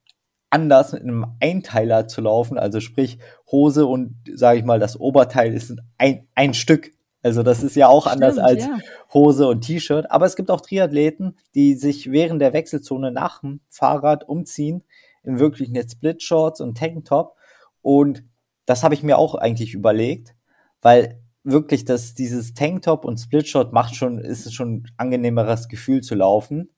[0.49, 3.19] anders mit einem Einteiler zu laufen, also sprich
[3.51, 6.91] Hose und sage ich mal das Oberteil ist ein, ein Stück.
[7.23, 8.77] Also das ist ja auch Stimmt, anders als ja.
[9.13, 10.10] Hose und T-Shirt.
[10.12, 14.83] Aber es gibt auch Triathleten, die sich während der Wechselzone nach dem Fahrrad umziehen
[15.23, 17.36] in wirklich eine Split-Shorts und Tanktop.
[17.81, 18.23] Und
[18.65, 20.36] das habe ich mir auch eigentlich überlegt,
[20.81, 26.15] weil wirklich das, dieses Tanktop und Splitshot macht schon, ist schon ein angenehmeres Gefühl zu
[26.15, 26.69] laufen.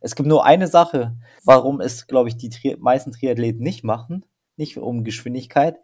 [0.00, 4.24] Es gibt nur eine Sache, warum es, glaube ich, die Tri meisten Triathleten nicht machen.
[4.56, 5.78] Nicht um Geschwindigkeit.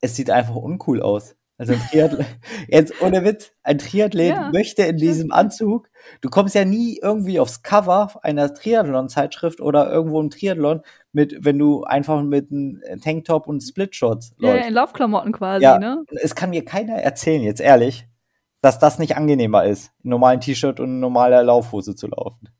[0.00, 1.36] Es sieht einfach uncool aus.
[1.58, 2.26] Also ein Triathlet,
[2.68, 7.40] jetzt ohne Witz, ein Triathlet ja, möchte in diesem Anzug, du kommst ja nie irgendwie
[7.40, 13.48] aufs Cover einer Triathlon-Zeitschrift oder irgendwo im Triathlon mit, wenn du einfach mit einem Tanktop
[13.48, 14.60] und Splitshots läufst.
[14.60, 16.04] Ja, in Laufklamotten quasi, ja, ne?
[16.22, 18.06] Es kann mir keiner erzählen, jetzt ehrlich,
[18.60, 22.50] dass das nicht angenehmer ist, in normalen T-Shirt und in normaler Laufhose zu laufen.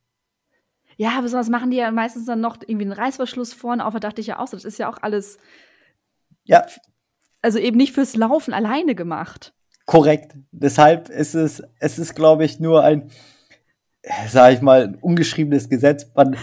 [1.00, 3.94] Ja, besonders machen die ja meistens dann noch irgendwie einen Reißverschluss vorne auf.
[3.94, 5.38] Da dachte ich ja auch, das ist ja auch alles.
[6.42, 6.66] Ja.
[7.40, 9.54] Also eben nicht fürs Laufen alleine gemacht.
[9.86, 10.34] Korrekt.
[10.50, 13.12] Deshalb ist es, es ist, glaube ich, nur ein,
[14.28, 16.10] sag ich mal, ein ungeschriebenes Gesetz.
[16.16, 16.36] Man,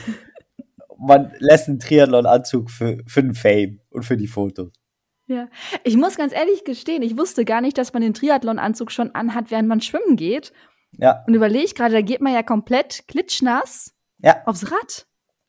[0.98, 4.72] man lässt einen Triathlon-Anzug für, für den Fame und für die Fotos.
[5.28, 5.50] Ja,
[5.84, 9.52] ich muss ganz ehrlich gestehen, ich wusste gar nicht, dass man den Triathlonanzug schon anhat,
[9.52, 10.54] während man schwimmen geht.
[10.98, 11.26] Ja.
[11.28, 13.95] Und überlege gerade, da geht man ja komplett klitschnass
[14.26, 14.42] Ja.
[14.46, 15.08] aufs Rad.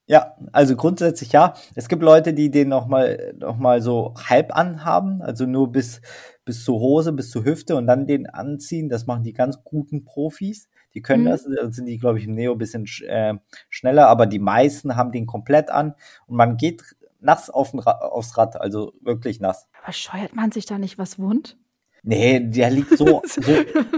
[0.08, 1.54] Ja, also grundsätzlich ja.
[1.74, 6.00] Es gibt Leute, die den noch mal, noch mal so halb anhaben, also nur bis,
[6.44, 8.88] bis zur Hose, bis zur Hüfte und dann den anziehen.
[8.88, 10.68] Das machen die ganz guten Profis.
[10.94, 11.28] Die können Mhm.
[11.30, 13.34] das, da sind die, glaube ich, im Neo ein bisschen sch- äh,
[13.68, 15.94] schneller, aber die meisten haben den komplett an
[16.28, 16.82] und man geht
[17.18, 19.66] nass auf Ra aufs Rad, also wirklich nass.
[19.82, 21.56] Aber scheuert man sich da nicht was wund?
[22.08, 23.42] Nee, der liegt so, so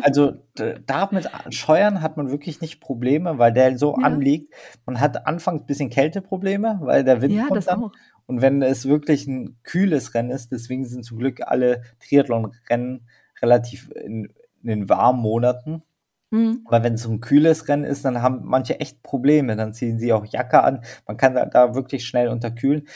[0.03, 4.07] also d- da mit Scheuern hat man wirklich nicht Probleme, weil der so Ja.
[4.07, 4.55] anliegt.
[4.87, 7.85] Man hat anfangs ein bisschen Kälteprobleme, weil der Wind Ja, kommt dann.
[7.85, 7.92] auch.
[8.27, 13.07] Und wenn es wirklich ein kühles Rennen ist, deswegen sind zum Glück alle Triathlon-Rennen
[13.42, 15.83] relativ in, in den warmen Monaten.
[16.31, 16.61] Mhm.
[16.66, 19.57] Aber wenn es so ein kühles Rennen ist, dann haben manche echt Probleme.
[19.57, 20.83] Dann ziehen sie auch Jacke an.
[21.07, 22.87] Man kann da, da wirklich schnell unterkühlen.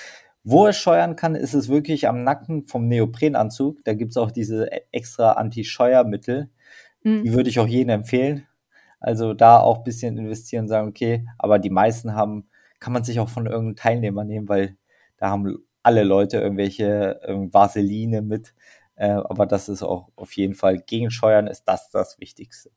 [0.45, 3.85] Wo es scheuern kann, ist es wirklich am Nacken vom Neoprenanzug.
[3.85, 6.51] Da gibt's auch diese e- extra Anti-Scheuermittel.
[7.03, 7.23] Mhm.
[7.23, 8.47] Die würde ich auch jedem empfehlen.
[8.99, 12.49] Also da auch ein bisschen investieren und sagen, okay, aber die meisten haben,
[12.81, 14.77] kann man sich auch von irgendeinem Teilnehmer nehmen, weil
[15.17, 18.55] da haben alle Leute irgendwelche ähm, Vaseline mit.
[18.95, 22.71] Äh, aber das ist auch auf jeden Fall, gegen Scheuern ist das das Wichtigste.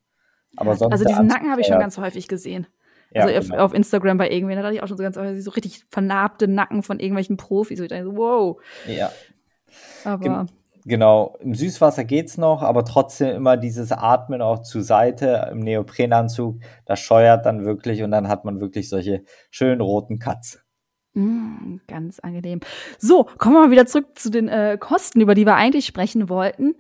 [0.56, 2.67] Aber Ja, sonst also diesen Nacken habe ich schon ganz häufig gesehen.
[3.13, 3.63] Ja, also auf, genau.
[3.63, 6.48] auf Instagram bei irgendwen, da dachte ich auch schon so ganz häufig, so richtig vernarbte
[6.48, 7.80] Nacken von irgendwelchen Profis.
[7.80, 8.62] Und ich dachte so, wow.
[8.88, 9.12] ja.
[10.04, 10.48] Aber
[10.88, 16.60] Genau, im Süßwasser geht's noch, aber trotzdem immer dieses Atmen auch zur Seite im Neoprenanzug,
[16.86, 20.63] das scheuert dann wirklich und dann hat man wirklich solche schönen roten Cuts.
[21.15, 22.60] Mm, ganz angenehm.
[23.00, 26.30] So, kommen wir mal wieder zurück zu den äh, Kosten, über die wir eigentlich sprechen
[26.30, 26.76] wollten.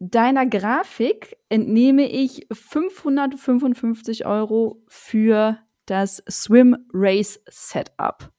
[0.00, 8.30] Deiner Grafik entnehme ich 555 Euro für das Swim Race Setup.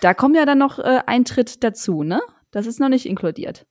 [0.00, 2.20] Da kommt ja dann noch äh, Eintritt dazu, ne?
[2.52, 3.66] Das ist noch nicht inkludiert.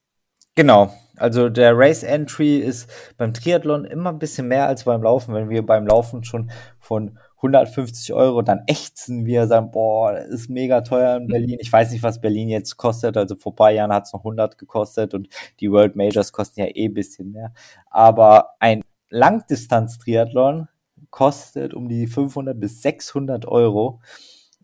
[0.56, 5.34] Genau, also der Race Entry ist beim Triathlon immer ein bisschen mehr als beim Laufen.
[5.34, 10.50] Wenn wir beim Laufen schon von 150 Euro dann ächzen wir, sagen, boah, das ist
[10.50, 11.58] mega teuer in Berlin.
[11.60, 13.16] Ich weiß nicht, was Berlin jetzt kostet.
[13.16, 16.60] Also vor ein paar Jahren hat es noch 100 gekostet und die World Majors kosten
[16.60, 17.54] ja eh ein bisschen mehr.
[17.90, 20.68] Aber ein Langdistanz-Triathlon
[21.10, 24.02] kostet um die 500 bis 600 Euro.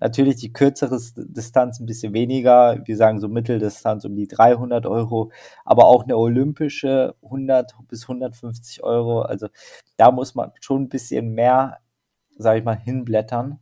[0.01, 2.81] Natürlich die kürzere Distanz ein bisschen weniger.
[2.83, 5.31] Wir sagen so Mitteldistanz um die 300 Euro,
[5.63, 9.21] aber auch eine olympische 100 bis 150 Euro.
[9.21, 9.47] Also
[9.95, 11.77] da muss man schon ein bisschen mehr,
[12.37, 13.59] sage ich mal, hinblättern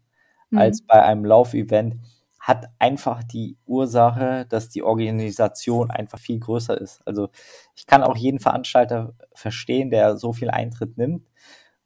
[0.51, 0.57] Mhm.
[0.59, 1.95] als bei einem Laufevent.
[2.39, 7.01] Hat einfach die Ursache, dass die Organisation einfach viel größer ist.
[7.07, 7.29] Also
[7.75, 11.23] ich kann auch jeden Veranstalter verstehen, der so viel Eintritt nimmt,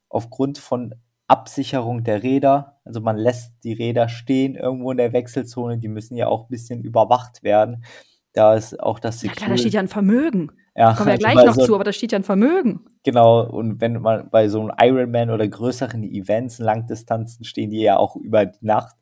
[0.08, 0.94] aufgrund von
[1.28, 2.80] Absicherung der Räder.
[2.84, 5.78] Also man lässt die Räder stehen irgendwo in der Wechselzone.
[5.78, 7.84] Die müssen ja auch ein bisschen überwacht werden.
[8.32, 10.52] Da ist auch das Ja klar, da steht ja ein Vermögen.
[10.78, 12.84] Ja, Kommen wir ja gleich noch so, zu, aber da steht ja ein Vermögen.
[13.02, 17.96] Genau, und wenn man bei so einem Ironman oder größeren Events, Langdistanzen, stehen die ja
[17.96, 18.94] auch über die Nacht.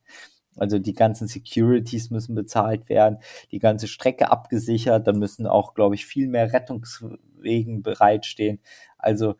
[0.56, 3.18] Also die ganzen Securities müssen bezahlt werden,
[3.50, 8.58] die ganze Strecke abgesichert, dann müssen auch, glaube ich, viel mehr Rettungswegen bereitstehen.
[8.96, 9.34] Also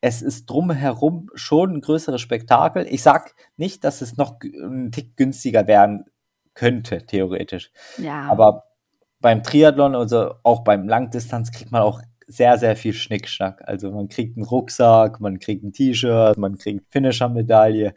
[0.00, 2.86] es ist drumherum schon ein größeres Spektakel.
[2.88, 6.06] Ich sag nicht, dass es noch ein Tick günstiger werden
[6.54, 7.70] könnte, theoretisch.
[7.98, 8.22] Ja.
[8.30, 8.65] Aber
[9.26, 13.60] beim Triathlon, also auch beim Langdistanz, kriegt man auch sehr, sehr viel Schnickschnack.
[13.66, 17.92] Also man kriegt einen Rucksack, man kriegt ein T-Shirt, man kriegt Finisher-Medaille.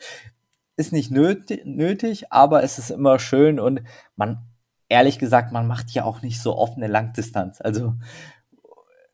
[0.75, 3.83] Ist nicht nötig, aber es ist immer schön und
[4.15, 4.39] man,
[4.87, 7.61] ehrlich gesagt, man macht ja auch nicht so oft eine Langdistanz.
[7.61, 7.93] Also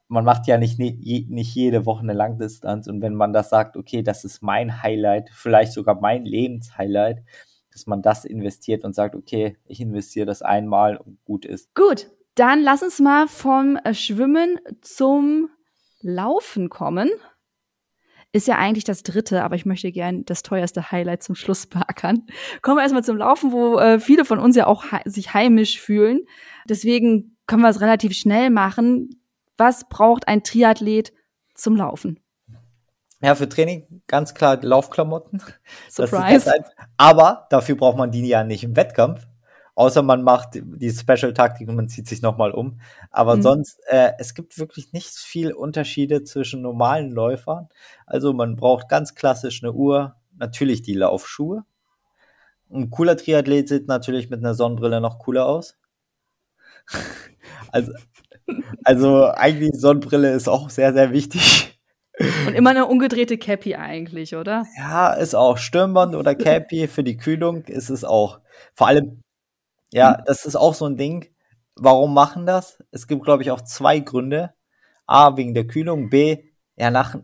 [0.08, 4.04] man macht ja nicht, nicht jede Woche eine Langdistanz und wenn man das sagt, okay,
[4.04, 7.23] das ist mein Highlight, vielleicht sogar mein Lebenshighlight,
[7.75, 11.75] dass man das investiert und sagt, okay, ich investiere das einmal und gut ist.
[11.75, 15.49] Gut, dann lass uns mal vom äh, Schwimmen zum
[15.99, 17.09] Laufen kommen.
[18.31, 22.25] Ist ja eigentlich das dritte, aber ich möchte gern das teuerste Highlight zum Schluss beackern.
[22.61, 26.21] Kommen wir erstmal zum Laufen, wo äh, viele von uns ja auch sich heimisch fühlen.
[26.69, 29.21] Deswegen können wir es relativ schnell machen.
[29.57, 31.11] Was braucht ein Triathlet
[31.55, 32.21] zum Laufen?
[33.25, 35.41] Ja, für Training ganz klar Laufklamotten.
[35.89, 36.53] Surprise.
[36.95, 39.25] Aber dafür braucht man die ja nicht im Wettkampf.
[39.73, 42.79] Außer man macht die Special-Taktik und man zieht sich nochmal um.
[43.09, 43.41] Aber mhm.
[43.41, 47.67] sonst, äh, es gibt wirklich nicht viel Unterschiede zwischen normalen Läufern.
[48.05, 51.65] Also man braucht ganz klassisch eine Uhr, natürlich die Laufschuhe.
[52.71, 55.77] Ein cooler Triathlet sieht natürlich mit einer Sonnenbrille noch cooler aus.
[57.71, 57.91] also,
[58.83, 61.74] also eigentlich Sonnenbrille ist auch sehr, sehr wichtig.
[62.47, 64.65] Und immer eine umgedrehte Cappy eigentlich, oder?
[64.78, 68.39] Ja, ist auch Stirnband oder Cappy für die Kühlung ist es auch.
[68.73, 69.21] Vor allem,
[69.91, 71.28] ja, das ist auch so ein Ding.
[71.75, 72.82] Warum machen das?
[72.91, 74.54] Es gibt, glaube ich, auch zwei Gründe.
[75.08, 76.10] A, wegen der Kühlung.
[76.10, 76.38] B,
[76.78, 77.19] ja, nach, äh,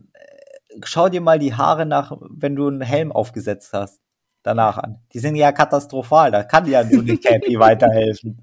[0.83, 4.01] schau dir mal die Haare nach, wenn du einen Helm aufgesetzt hast,
[4.43, 4.99] danach an.
[5.13, 6.31] Die sind ja katastrophal.
[6.31, 8.41] Da kann ja nur die Cappy weiterhelfen.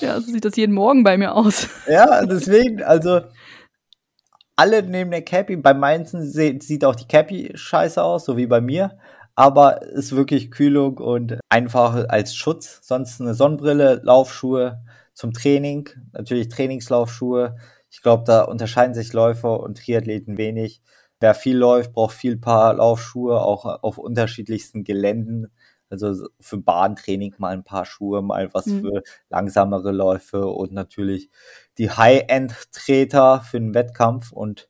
[0.00, 1.68] Ja, so sieht das jeden Morgen bei mir aus.
[1.88, 3.20] Ja, deswegen, also,
[4.58, 5.56] alle nehmen eine Cappy.
[5.56, 8.98] Bei Mainzen sieht auch die Cappy scheiße aus, so wie bei mir.
[9.36, 12.80] Aber ist wirklich Kühlung und einfach als Schutz.
[12.82, 14.82] Sonst eine Sonnenbrille, Laufschuhe
[15.14, 15.88] zum Training.
[16.12, 17.56] Natürlich Trainingslaufschuhe.
[17.88, 20.82] Ich glaube, da unterscheiden sich Läufer und Triathleten wenig.
[21.20, 25.52] Wer viel läuft, braucht viel Paar Laufschuhe, auch auf unterschiedlichsten Geländen.
[25.90, 28.80] Also für Bahntraining mal ein paar Schuhe, mal was mhm.
[28.82, 31.30] für langsamere Läufe und natürlich
[31.78, 34.32] die High-End-Treter für den Wettkampf.
[34.32, 34.68] Und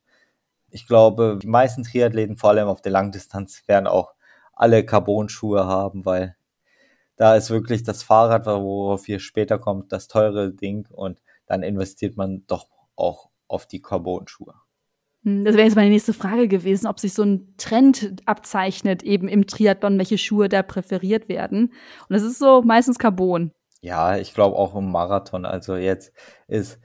[0.70, 4.14] ich glaube, die meisten Triathleten, vor allem auf der Langdistanz, werden auch
[4.52, 6.36] alle Carbon-Schuhe haben, weil
[7.16, 12.16] da ist wirklich das Fahrrad, worauf ihr später kommt, das teure Ding und dann investiert
[12.16, 14.54] man doch auch auf die Carbon-Schuhe.
[15.24, 19.28] Hm, das wäre jetzt meine nächste Frage gewesen, ob sich so ein Trend abzeichnet, eben
[19.28, 21.72] im Triathlon, welche Schuhe da präferiert werden.
[22.08, 23.52] Und es ist so meistens Carbon.
[23.80, 25.44] Ja, ich glaube auch im Marathon.
[25.44, 26.12] Also jetzt
[26.48, 26.80] ist,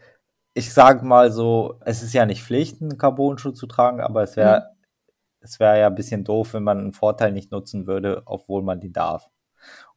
[0.54, 4.36] ich sage mal so, es ist ja nicht Pflicht, einen Carbon-Schuh zu tragen, aber es
[4.36, 5.08] wäre mhm.
[5.42, 8.80] es wäre ja ein bisschen doof, wenn man einen Vorteil nicht nutzen würde, obwohl man
[8.80, 9.30] die darf.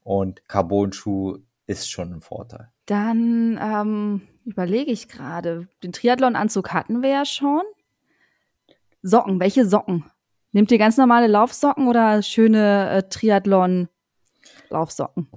[0.03, 2.71] Und Carbon-Schuh ist schon ein Vorteil.
[2.87, 7.63] Dann ähm, überlege ich gerade, den Triathlon-Anzug hatten wir ja schon.
[9.07, 10.05] Socken, welche Socken?
[10.51, 15.29] Nehmt ihr ganz normale Laufsocken oder schöne äh, Triathlon-Laufsocken?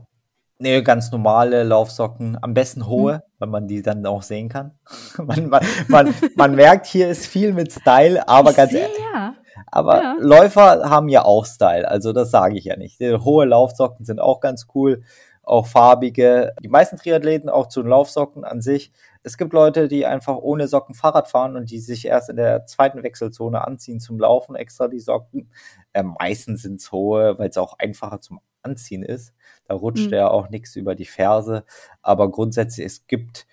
[0.58, 3.22] Nee, ganz normale Laufsocken, am besten hohe, hm.
[3.38, 4.72] weil man die dann auch sehen kann.
[5.18, 8.98] man, man, man, man, merkt, hier ist viel mit Style, aber ich ganz ehrlich.
[9.14, 9.36] Ja.
[9.68, 10.16] Aber ja.
[10.20, 13.00] Läufer haben ja auch Style, also das sage ich ja nicht.
[13.00, 15.04] Hohe Laufsocken sind auch ganz cool,
[15.44, 16.56] auch farbige.
[16.64, 18.92] Die meisten Triathleten auch zu den Laufsocken an sich
[19.24, 22.66] es gibt Leute, die einfach ohne Socken Fahrrad fahren und die sich erst in der
[22.66, 25.52] zweiten Wechselzone anziehen zum Laufen, extra die Socken.
[25.94, 29.34] Äh, meistens sind es hohe, weil es auch einfacher zum Anziehen ist.
[29.66, 30.14] Da rutscht mhm.
[30.14, 31.66] ja auch nichts über die Ferse.
[32.02, 33.46] Aber grundsätzlich, es gibt,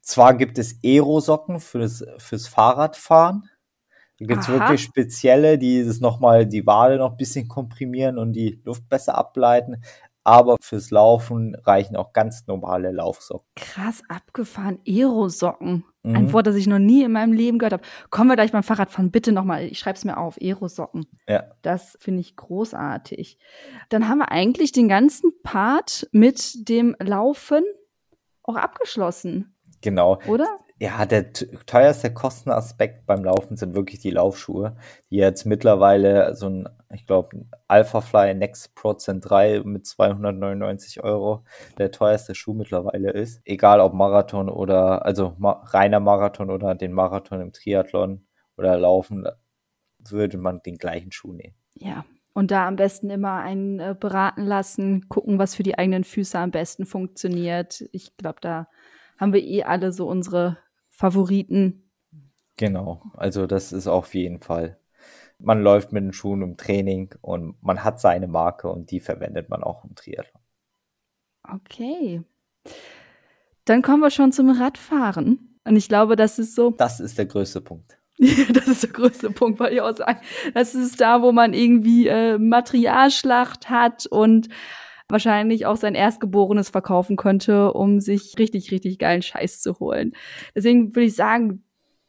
[0.00, 3.48] zwar gibt es Aero-Socken fürs, fürs Fahrradfahren.
[4.18, 8.32] Da gibt es wirklich spezielle, die das nochmal die Wade noch ein bisschen komprimieren und
[8.32, 9.82] die Luft besser ableiten
[10.24, 13.46] aber fürs Laufen reichen auch ganz normale Laufsocken.
[13.54, 15.84] Krass abgefahren, Aerosocken.
[16.02, 16.16] Mhm.
[16.16, 17.84] Ein Wort, das ich noch nie in meinem Leben gehört habe.
[18.10, 21.06] Kommen wir gleich beim Fahrradfahren, bitte nochmal, ich schreibe es mir auf, Aerosocken.
[21.28, 21.44] Ja.
[21.62, 23.38] Das finde ich großartig.
[23.90, 27.62] Dann haben wir eigentlich den ganzen Part mit dem Laufen
[28.42, 29.54] auch abgeschlossen.
[29.80, 30.18] Genau.
[30.26, 30.48] Oder?
[30.80, 34.76] Ja, der teuerste Kostenaspekt beim Laufen sind wirklich die Laufschuhe,
[35.08, 41.44] die jetzt mittlerweile so ein, ich glaube, Alphafly Next Pro Zen 3 mit 299 Euro
[41.78, 43.40] der teuerste Schuh mittlerweile ist.
[43.44, 49.28] Egal ob Marathon oder, also ma reiner Marathon oder den Marathon im Triathlon oder Laufen,
[50.00, 51.54] würde man den gleichen Schuh nehmen.
[51.74, 56.02] Ja, und da am besten immer einen äh, beraten lassen, gucken, was für die eigenen
[56.02, 57.84] Füße am besten funktioniert.
[57.92, 58.66] Ich glaube, da
[59.18, 61.90] haben wir eh alle so unsere Favoriten.
[62.56, 64.78] Genau, also das ist auf jeden Fall.
[65.38, 69.48] Man läuft mit den Schuhen im Training und man hat seine Marke und die verwendet
[69.48, 70.42] man auch im Triathlon.
[71.42, 72.22] Okay.
[73.64, 75.58] Dann kommen wir schon zum Radfahren.
[75.64, 76.70] Und ich glaube, das ist so.
[76.70, 77.98] Das ist der größte Punkt.
[78.18, 80.20] das ist der größte Punkt, weil ich auch sagen.
[80.54, 84.48] Das ist da, wo man irgendwie äh, Materialschlacht hat und
[85.08, 90.12] wahrscheinlich auch sein Erstgeborenes verkaufen könnte, um sich richtig, richtig geilen Scheiß zu holen.
[90.54, 91.62] Deswegen würde ich sagen,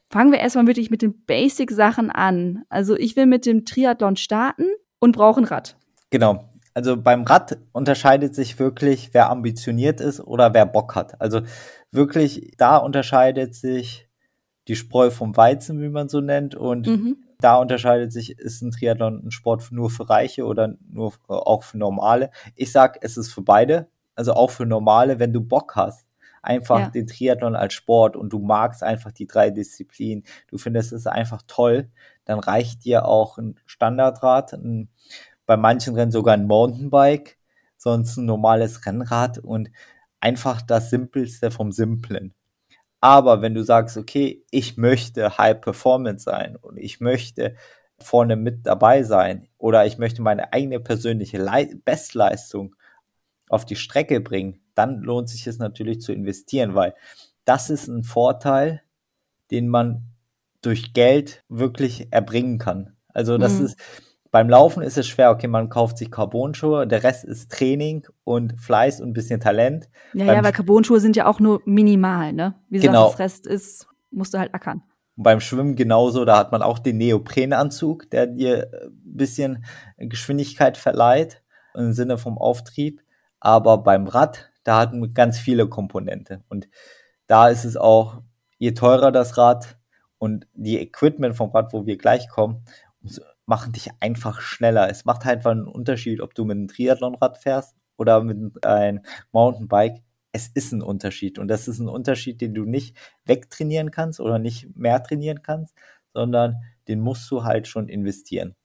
[0.10, 2.64] fangen wir erstmal wirklich mit den Basic-Sachen an.
[2.70, 4.68] Also ich will mit dem Triathlon starten
[5.00, 5.78] und brauche ein Rad.
[6.10, 6.50] Genau.
[6.74, 11.20] Also beim Rad unterscheidet sich wirklich, wer ambitioniert ist oder wer Bock hat.
[11.22, 11.42] Also
[11.92, 14.10] wirklich, da unterscheidet sich
[14.68, 16.56] die Spreu vom Weizen, wie man so nennt.
[16.56, 21.14] Und mhm da unterscheidet sich, ist ein Triathlon ein Sport nur für Reiche oder nur
[21.28, 22.32] auch für Normale.
[22.56, 26.08] Ich sag, es ist für beide, also auch für Normale, wenn du Bock hast.
[26.42, 26.90] Einfach ja.
[26.90, 30.24] den Triathlon als Sport und du magst einfach die drei Disziplinen.
[30.48, 31.90] Du findest es einfach toll,
[32.24, 34.90] dann reicht dir auch ein Standardrad, ein,
[35.48, 37.38] bei manchen Rennen sogar ein Mountainbike,
[37.78, 39.72] sonst ein normales Rennrad und
[40.20, 42.34] einfach das Simpelste vom Simplen.
[43.06, 47.56] Aber wenn du sagst, okay, ich möchte High Performance sein und ich möchte
[48.00, 52.76] vorne mit dabei sein oder ich möchte meine eigene persönliche Le Bestleistung
[53.48, 56.96] auf die Strecke bringen, dann lohnt sich es natürlich zu investieren, weil
[57.44, 58.82] das ist ein Vorteil,
[59.52, 60.06] den man
[60.64, 62.98] durch Geld wirklich erbringen kann.
[63.10, 63.66] Also das mhm.
[63.66, 63.80] ist
[64.36, 68.60] Beim Laufen ist es schwer, okay, man kauft sich Carbon-Schuhe, der Rest ist Training und
[68.60, 69.88] Fleiß und ein bisschen Talent.
[70.14, 72.54] Ja, beim, ja, weil Carbon-Schuhe sind ja auch nur minimal, ne?
[72.68, 73.10] Wie gesagt, Genau.
[73.12, 74.84] das Rest ist, musst du halt ackern.
[75.16, 79.64] beim Schwimmen genauso, da hat man auch den Neoprenanzug, der dir ein bisschen
[79.98, 81.42] Geschwindigkeit verleiht
[81.74, 83.02] im Sinne vom Auftrieb.
[83.40, 86.44] Aber beim Rad, da hat man ganz viele Komponente.
[86.50, 86.68] Und
[87.28, 88.22] da ist es auch,
[88.58, 89.78] je teurer das Rad
[90.18, 92.66] und die Equipment vom Rad, wo wir gleich kommen,
[93.02, 94.90] umso- machen dich einfach schneller.
[94.90, 100.02] Es macht einfach einen Unterschied, ob du mit einem Triathlonrad fährst oder mit einem Mountainbike.
[100.32, 101.40] Es ist ein Unterschied.
[101.40, 105.74] Und das ist ein Unterschied, den du nicht wegtrainieren kannst oder nicht mehr trainieren kannst,
[106.14, 108.56] sondern den musst du halt schon investieren.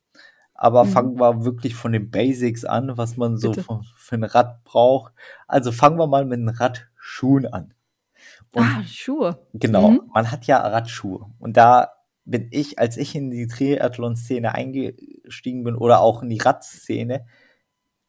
[0.54, 0.88] Aber Mhm.
[0.88, 5.12] fangen wir wirklich von den Basics an, was man so für, für ein Rad braucht.
[5.48, 7.72] Also fangen wir mal mit den Radschuhen an.
[8.52, 9.46] Und ah, Schuhe.
[9.54, 10.10] Genau, Mhm.
[10.12, 11.30] man hat ja Radschuhe.
[11.38, 11.92] Und da
[12.24, 17.26] bin ich, als ich in die Triathlon-Szene eingestiegen bin oder auch in die Radszene,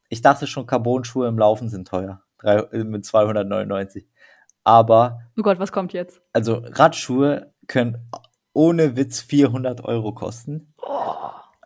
[0.09, 2.21] ich dachte schon, Carbon-Schuhe im Laufen sind teuer.
[2.37, 4.07] Drei, äh, mit 299.
[4.63, 6.21] Aber, Oh Gott, was kommt jetzt?
[6.33, 8.09] also Radschuhe können
[8.53, 10.73] ohne Witz 400 Euro kosten.
[10.77, 11.13] Oh.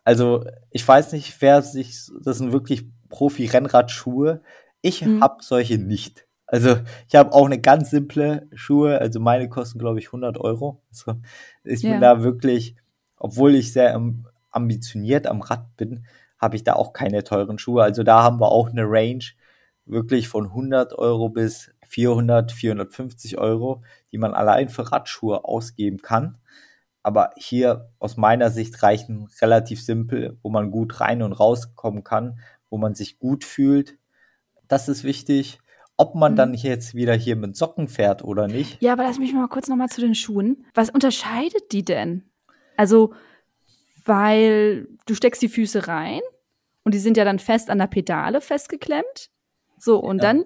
[0.03, 4.41] Also, ich weiß nicht, wer sich, das sind wirklich Profi-Rennradschuhe.
[4.81, 5.21] Ich Mhm.
[5.21, 6.24] habe solche nicht.
[6.47, 6.77] Also,
[7.07, 8.99] ich habe auch eine ganz simple Schuhe.
[8.99, 10.81] Also, meine kosten, glaube ich, 100 Euro.
[10.91, 11.15] Also,
[11.63, 11.99] ich bin Ja.
[11.99, 12.75] da wirklich,
[13.17, 13.99] obwohl ich sehr
[14.51, 16.05] ambitioniert am Rad bin,
[16.37, 17.83] habe ich da auch keine teuren Schuhe.
[17.83, 19.23] Also, da haben wir auch eine Range
[19.85, 26.37] wirklich von 100 Euro bis 400, 450 Euro, die man allein für Radschuhe ausgeben kann.
[27.03, 32.39] Aber hier aus meiner Sicht reichen relativ simpel, wo man gut rein und rauskommen kann,
[32.69, 33.97] wo man sich gut fühlt.
[34.67, 35.59] Das ist wichtig.
[35.97, 36.35] Ob man Mhm.
[36.37, 38.81] dann jetzt wieder hier mit Socken fährt oder nicht.
[38.81, 40.65] Ja, aber lass mich mal kurz nochmal zu den Schuhen.
[40.73, 42.23] Was unterscheidet die denn?
[42.77, 43.13] Also,
[44.05, 46.21] weil du steckst die Füße rein
[46.83, 49.29] und die sind ja dann fest an der Pedale festgeklemmt.
[49.77, 50.23] So, und Ja.
[50.33, 50.45] dann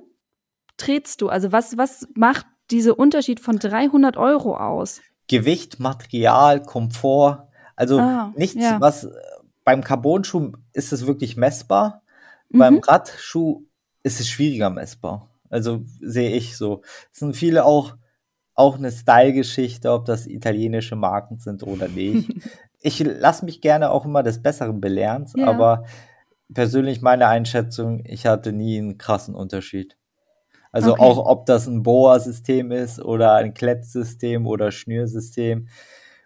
[0.77, 1.29] trittst du.
[1.29, 5.01] Also, was, was macht dieser Unterschied von 300 Euro aus?
[5.27, 7.47] Gewicht, Material, Komfort.
[7.75, 8.79] Also Ah, nichts, ja.
[8.81, 9.09] was äh,
[9.63, 12.01] beim Carbon-Schuh ist es wirklich messbar.
[12.49, 12.59] Mhm.
[12.59, 13.63] Beim Radschuh
[14.03, 15.28] ist es schwieriger messbar.
[15.49, 16.81] Also sehe ich so.
[17.12, 17.95] Es sind viele auch,
[18.53, 22.29] auch eine Style-Geschichte, ob das italienische Marken sind oder nicht.
[22.81, 25.47] ich lasse mich gerne auch immer des Besseren belehren, Ja.
[25.47, 25.85] aber
[26.53, 29.97] persönlich meine Einschätzung, ich hatte nie einen krassen Unterschied.
[30.71, 31.01] Also Okay.
[31.01, 35.67] auch ob das ein Boa-System ist oder ein Klettsystem oder Schnürsystem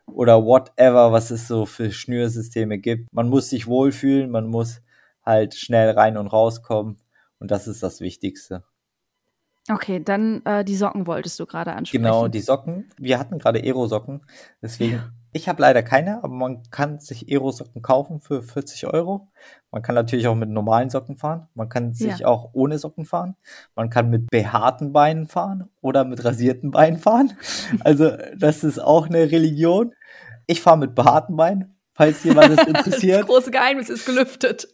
[0.05, 3.13] oder whatever, was es so für Schnürsysteme gibt.
[3.13, 4.81] Man muss sich wohlfühlen, man muss
[5.25, 6.97] halt schnell rein und rauskommen
[7.39, 8.63] und das ist das Wichtigste.
[9.69, 12.04] Okay, dann äh, die Socken wolltest du gerade ansprechen.
[12.04, 12.89] Genau, die Socken.
[12.97, 14.21] Wir hatten gerade Aero-Socken,
[14.62, 19.30] deswegen, ich habe leider keine, aber man kann sich Aero-Socken kaufen für 40 Euro.
[19.71, 21.47] Man kann natürlich auch mit normalen Socken fahren.
[21.56, 22.28] Man kann sich Ja.
[22.28, 23.36] auch ohne Socken fahren.
[23.76, 27.32] Man kann mit behaarten Beinen fahren oder mit rasierten Beinen fahren.
[27.86, 29.93] Also, das ist auch eine Religion.
[30.45, 33.26] Ich fahre mit behaarten Beinen, falls jemand es das interessiert.
[33.26, 34.67] große Geheimnis ist gelüftet.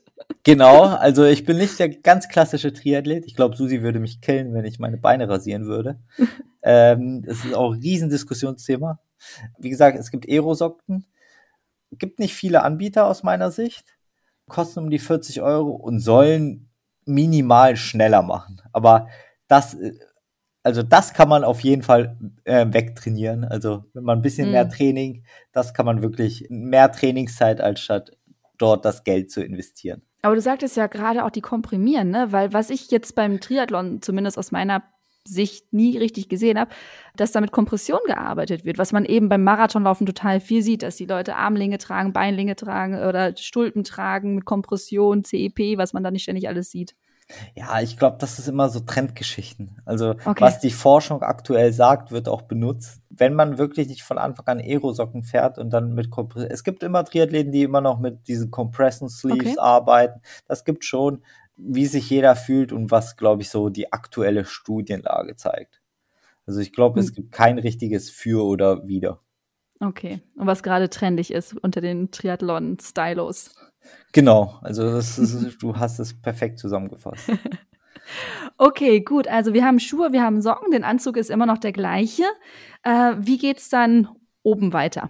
[0.44, 3.26] Genau, also ich bin nicht der ganz klassische Triathlet.
[3.26, 6.00] Ich glaube, Susi würde mich killen, wenn ich meine Beine rasieren würde.
[6.64, 9.00] ähm, das ist auch ein Riesendiskussionsthema.
[9.58, 11.06] Wie gesagt, es gibt Aerosocken.
[11.92, 13.98] Gibt nicht viele Anbieter aus meiner Sicht.
[14.48, 16.70] Kosten um die 40 Euro und sollen
[17.06, 18.62] minimal schneller machen.
[18.72, 19.08] Aber
[19.48, 19.94] das, äh,
[20.64, 23.46] also das kann man auf jeden Fall äh, wegtrainieren.
[23.46, 24.52] Also wenn man ein bisschen Mhm.
[24.54, 28.12] mehr Training, das kann man wirklich mehr Trainingszeit als statt
[28.58, 30.02] dort das Geld zu investieren.
[30.22, 32.32] Aber du sagtest ja gerade auch die komprimieren, ne?
[32.32, 34.84] Weil was ich jetzt beim Triathlon zumindest aus meiner
[35.26, 36.72] Sicht nie richtig gesehen habe,
[37.16, 40.96] dass da mit Kompression gearbeitet wird, was man eben beim Marathonlaufen total viel sieht, dass
[40.96, 46.12] die Leute Armlinge tragen, Beinlinge tragen oder Stulpen tragen mit Kompression, CEP, was man da
[46.12, 46.96] nicht ständig alles sieht.
[47.56, 49.82] Ja, ich glaube, das ist immer so Trendgeschichten.
[49.86, 50.44] Also Okay.
[50.44, 53.02] was die Forschung aktuell sagt, wird auch benutzt.
[53.10, 56.84] Wenn man wirklich nicht von Anfang an Aerosocken fährt und dann mit Kompre es gibt
[56.84, 59.60] immer Triathleten, die immer noch mit diesen Compression Sleeves Okay.
[59.60, 60.22] arbeiten.
[60.48, 61.24] Das gibt schon,
[61.56, 65.82] wie sich jeder fühlt und was, glaube ich, so die aktuelle Studienlage zeigt.
[66.48, 67.16] Also ich glaube, es Hm.
[67.16, 69.20] gibt kein richtiges Für oder Wider.
[69.82, 70.22] Okay.
[70.36, 73.56] Und was gerade trendig ist unter den Triathlon-Stylos.
[74.12, 77.30] Genau, also das ist, du hast es perfekt zusammengefasst.
[78.58, 79.28] Okay, gut.
[79.28, 82.24] Also wir haben Schuhe, wir haben Socken, den Anzug ist immer noch der gleiche.
[82.84, 84.08] Äh, wie geht's dann
[84.44, 85.10] oben weiter?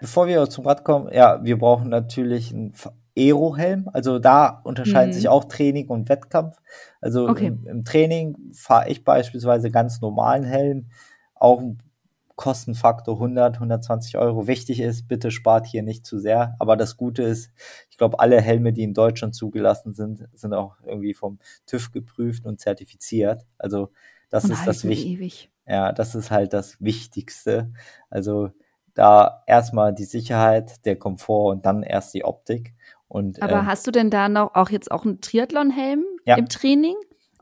[0.00, 2.74] Bevor wir zum Rad kommen, ja, wir brauchen natürlich einen
[3.16, 3.88] Aero-Helm.
[3.92, 5.14] Also da unterscheiden Mhm.
[5.14, 6.56] sich auch Training und Wettkampf.
[7.00, 7.46] Also Okay.
[7.48, 10.86] im, im Training fahre ich beispielsweise ganz normalen Helm,
[11.34, 11.62] auch
[12.40, 15.06] Kostenfaktor 100, 120 Euro wichtig ist.
[15.06, 16.56] Bitte spart hier nicht zu sehr.
[16.58, 17.50] Aber das Gute ist,
[17.90, 22.46] ich glaube, alle Helme, die in Deutschland zugelassen sind, sind auch irgendwie vom TÜV geprüft
[22.46, 23.44] und zertifiziert.
[23.58, 23.90] Also
[24.30, 25.48] das Und ist das Wichtigste.
[25.66, 27.74] Ja, das ist halt das Wichtigste.
[28.08, 28.48] Also
[28.94, 32.74] da erstmal die Sicherheit, der Komfort und dann erst die Optik.
[33.06, 36.36] Und Aber ähm, hast du denn da noch auch jetzt auch einen Triathlon-Helm Ja.
[36.38, 36.94] im Training?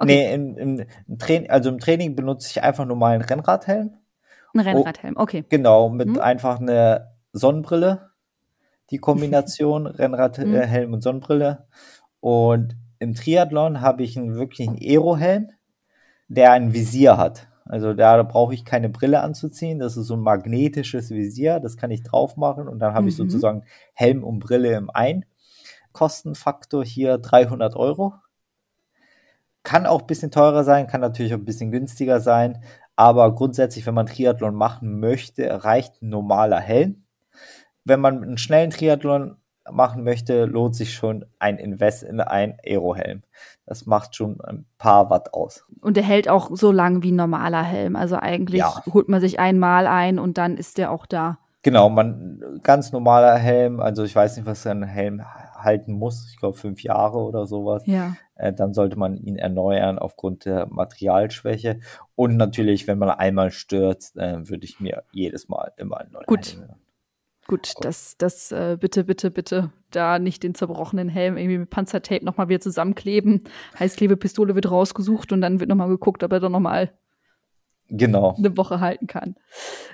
[0.03, 3.96] nee, im, im, im Training, also im Training benutze ich einfach nur mal einen Rennradhelm.
[4.55, 5.44] Ein Rennradhelm, okay.
[5.49, 6.18] Genau, mit Mhm.
[6.20, 8.11] einfach einer Sonnenbrille.
[8.90, 10.55] Die Kombination Rennradhelm Mhm.
[10.55, 11.66] äh, und Sonnenbrille.
[12.20, 15.51] Und im Triathlon habe ich einen wirklichen Aero-Helm,
[16.28, 17.49] der ein Visier hat.
[17.64, 19.78] Also da, brauche ich keine Brille anzuziehen.
[19.78, 23.14] Das ist so ein magnetisches Visier, das kann ich drauf machen und dann habe ich
[23.18, 23.24] Mhm.
[23.28, 25.26] sozusagen Helm und Brille im ein.
[25.92, 28.14] Kostenfaktor hier 300 Euro.
[29.62, 32.62] Kann auch ein bisschen teurer sein, kann natürlich auch ein bisschen günstiger sein.
[32.99, 37.05] Aber grundsätzlich, wenn man Triathlon machen möchte, reicht ein normaler Helm.
[37.84, 39.36] Wenn man einen schnellen Triathlon
[39.70, 43.22] machen möchte, lohnt sich schon ein Invest in einen Aerohelm.
[43.66, 45.64] Das macht schon ein paar Watt aus.
[45.80, 47.94] Und der hält auch so lang wie ein normaler Helm.
[47.94, 48.82] Also eigentlich Ja.
[48.92, 51.38] holt man sich einmal ein und dann ist der auch da.
[51.62, 55.22] Genau, man ganz normaler Helm, also ich weiß nicht, was ein Helm
[55.55, 57.82] halten muss, ich glaube fünf Jahre oder sowas.
[57.86, 58.16] Ja.
[58.39, 61.80] Äh, dann sollte man ihn erneuern aufgrund der Materialschwäche.
[62.14, 66.26] Und natürlich, wenn man einmal stürzt, äh, würde ich mir jedes Mal immer einen neuen
[66.26, 66.53] Gut.
[66.55, 66.74] Helm holen.
[67.49, 72.22] Gut, das, das, äh, bitte, bitte, bitte, da nicht den zerbrochenen Helm irgendwie mit Panzertape
[72.22, 73.45] nochmal wieder zusammenkleben.
[73.78, 76.93] Heißklebepistole wird rausgesucht und dann wird nochmal geguckt, ob er doch nochmal
[77.91, 78.34] Genau.
[78.36, 79.36] eine Woche halten kann.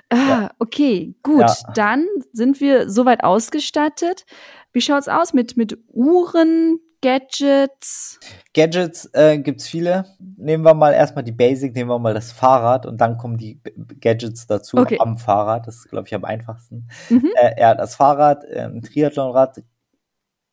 [0.09, 0.51] Ah, Ja.
[0.59, 1.39] okay, gut.
[1.39, 1.55] Ja.
[1.75, 4.25] Dann sind wir soweit ausgestattet.
[4.73, 8.19] Wie schaut's aus mit, mit Uhren, Gadgets?
[8.55, 10.05] Gadgets äh, gibt's viele.
[10.37, 13.61] Nehmen wir mal erstmal die Basic, nehmen wir mal das Fahrrad und dann kommen die
[14.01, 14.97] Gadgets dazu Okay.
[14.99, 15.67] am Fahrrad.
[15.67, 16.87] Das ist, glaube ich, am einfachsten.
[17.09, 17.29] Mhm.
[17.39, 19.61] Äh, ja, das Fahrrad, äh, ein Triathlonrad,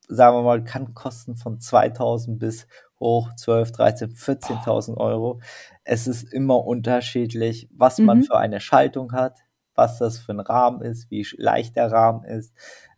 [0.08, 2.66] sagen wir mal, kann kosten von 2000 bis
[3.00, 5.40] hoch 12, 13, 14.000 Euro.
[5.84, 8.22] Es ist immer unterschiedlich, was man Mhm.
[8.24, 9.38] für eine Schaltung hat,
[9.74, 12.52] was das für ein Rahmen ist, wie leicht der Rahmen ist.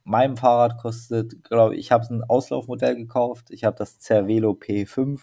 [0.04, 3.46] Mein Fahrrad kostet, glaube ich, ich habe ein Auslaufmodell gekauft.
[3.50, 5.20] Ich habe das Cervelo P5.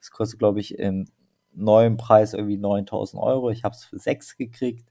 [0.00, 1.06] Das kostet, glaube ich, im
[1.52, 3.50] neuen Preis irgendwie 9000 Euro.
[3.50, 4.88] Ich habe es für 6 gekriegt.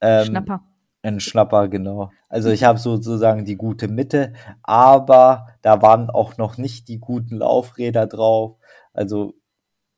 [0.00, 0.62] Ähm, Schnapper.
[1.02, 2.10] ein Schnapper, genau.
[2.28, 4.32] Also ich habe sozusagen die gute Mitte,
[4.64, 8.56] aber da waren auch noch nicht die guten Laufräder drauf.
[8.92, 9.34] Also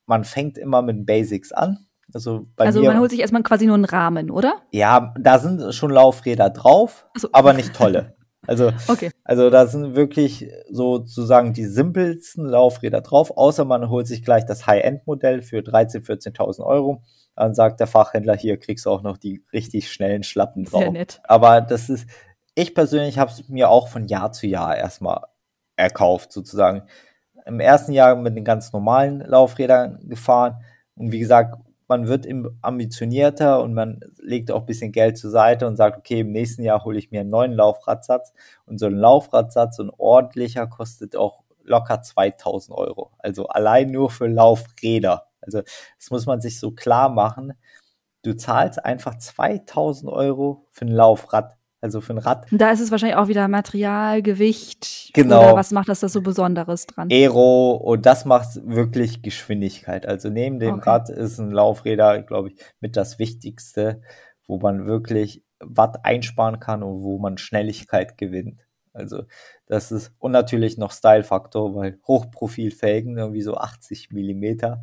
[0.05, 1.79] man fängt immer mit Basics an.
[2.13, 4.57] Also bei Also mir, man holt sich erstmal quasi nur einen Rahmen, oder?
[4.71, 7.29] ja, da sind schon Laufräder drauf, so.
[7.33, 8.16] aber nicht tolle.
[8.47, 9.11] Also, Okay.
[9.25, 14.67] also da sind wirklich sozusagen die simpelsten Laufräder drauf, außer man holt sich gleich das
[14.67, 17.03] High-End-Modell für 13.000, 14.000 Euro.
[17.35, 20.83] Dann sagt der Fachhändler, hier kriegst du auch noch die richtig schnellen Schlappen drauf.
[20.83, 21.21] Sehr nett.
[21.25, 22.09] Aber das ist,
[22.55, 25.21] ich persönlich habe es mir auch von Jahr zu Jahr erstmal
[25.77, 26.83] erkauft, sozusagen.
[27.45, 30.65] Im ersten Jahr mit den ganz normalen Laufrädern gefahren.
[30.97, 31.59] Und wie gesagt,
[31.89, 32.27] man wird
[32.63, 36.63] ambitionierter und man legt auch ein bisschen Geld zur Seite und sagt, okay, im nächsten
[36.63, 38.33] Jahr hole ich mir einen neuen Laufradsatz.
[38.67, 43.13] Und so ein Laufradsatz, so ein ordentlicher, kostet auch locker 2000 Euro.
[43.19, 45.29] Also allein nur für Laufräder.
[45.41, 45.63] Also
[45.99, 47.53] das muss man sich so klar machen.
[48.23, 51.57] Du zahlst einfach 2000 Euro für ein Laufrad.
[51.87, 52.51] Also für ein Rad.
[52.51, 55.13] Und da ist es wahrscheinlich auch wieder Material, Gewicht.
[55.15, 55.39] Genau.
[55.39, 57.09] Oder was macht das da so Besonderes dran?
[57.13, 60.05] Aero und das macht wirklich Geschwindigkeit.
[60.05, 60.91] Also neben dem Okay.
[60.91, 64.03] Rad ist ein Laufräder, glaube ich, mit das Wichtigste,
[64.49, 68.67] wo man wirklich Watt einsparen kann und wo man Schnelligkeit gewinnt.
[68.93, 69.23] Also
[69.67, 74.83] das ist und natürlich noch Style-Faktor, weil Hochprofilfelgen, irgendwie so 80 Millimeter,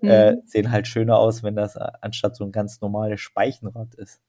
[0.00, 0.42] äh, Mhm.
[0.46, 4.22] sehen halt schöner aus, wenn das äh, anstatt so ein ganz normales Speichenrad ist.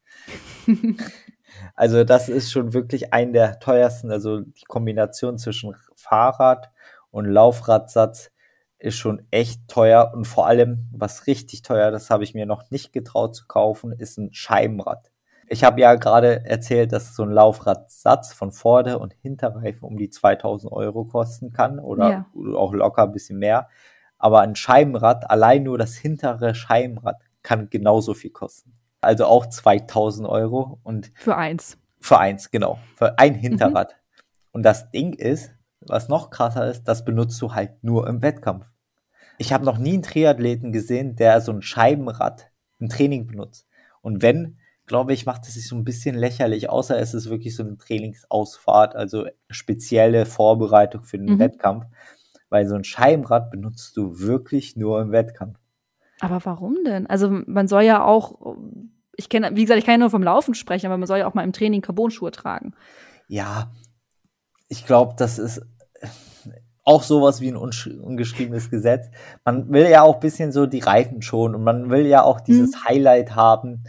[1.76, 6.72] Also das ist schon wirklich ein der teuersten, also die Kombination zwischen Fahrrad
[7.12, 8.32] und Laufradsatz
[8.78, 12.70] ist schon echt teuer und vor allem, was richtig teuer, das habe ich mir noch
[12.72, 15.12] nicht getraut zu kaufen, ist ein Scheibenrad.
[15.52, 20.10] Ich habe ja gerade erzählt, dass so ein Laufradsatz von Vorder- und Hinterreifen um die
[20.10, 22.26] 2000 Euro kosten kann oder Ja.
[22.56, 23.68] auch locker ein bisschen mehr.
[24.20, 28.79] Aber ein Scheibenrad, allein nur das hintere Scheibenrad, kann genauso viel kosten.
[29.02, 31.78] Also auch 2000 Euro und Für eins.
[32.02, 32.80] für eins, genau.
[32.96, 33.96] Für ein Hinterrad.
[34.52, 38.66] Und das Ding ist, was noch krasser ist, das benutzt du halt nur im Wettkampf.
[39.38, 43.68] Ich habe noch nie einen Triathleten gesehen, der so ein Scheibenrad im Training benutzt.
[44.02, 47.56] Und wenn, glaube ich, macht es sich so ein bisschen lächerlich, außer es ist wirklich
[47.56, 51.40] so eine Trainingsausfahrt, also spezielle Vorbereitung für den Mhm.
[51.40, 51.86] Wettkampf.
[52.50, 55.58] Weil so ein Scheibenrad benutzt du wirklich nur im Wettkampf.
[56.22, 57.08] Aber warum denn?
[57.08, 58.58] Also man soll ja auch
[59.20, 61.28] ich kenne, wie gesagt, ich kann ja nur vom Laufen sprechen, aber man soll ja
[61.28, 62.74] auch mal im Training Carbon-Schuhe tragen.
[63.28, 63.70] Ja,
[64.70, 65.62] ich glaube, das ist
[66.86, 69.08] auch sowas wie ein ungeschriebenes Gesetz.
[69.44, 72.40] Man will ja auch ein bisschen so die Reifen schonen und man will ja auch
[72.40, 72.86] dieses mhm.
[72.86, 73.84] Highlight haben,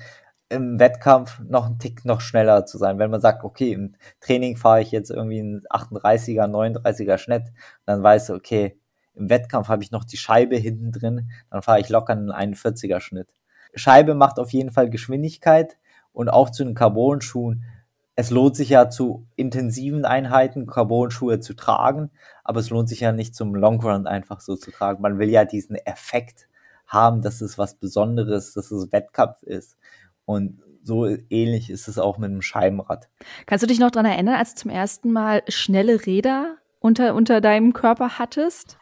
[0.49, 2.99] im Wettkampf noch einen Tick noch schneller zu sein.
[2.99, 7.45] Wenn man sagt, okay, im Training fahre ich jetzt irgendwie einen 38er, 39er Schnitt,
[7.87, 8.77] dann weißt du, okay,
[9.15, 12.99] im Wettkampf habe ich noch die Scheibe hinten drin, dann fahre ich locker einen 41er
[12.99, 13.29] Schnitt.
[13.75, 15.79] Scheibe macht auf jeden Fall Geschwindigkeit
[16.13, 17.65] und auch zu den Carbon-Schuhen
[18.21, 22.11] es lohnt sich ja zu intensiven Einheiten Carbon-Schuhe zu tragen,
[22.45, 25.01] aber es lohnt sich ja nicht zum Long Run einfach so zu tragen.
[25.01, 26.47] Man will ja diesen Effekt
[26.87, 29.79] haben, dass es was Besonderes, dass es Wettkampf ist.
[30.27, 33.09] Und so ähnlich ist es auch mit einem Scheibenrad.
[33.47, 37.41] Kannst du dich noch daran erinnern, als du zum ersten Mal schnelle Räder unter, unter
[37.41, 38.79] deinem Körper hattest?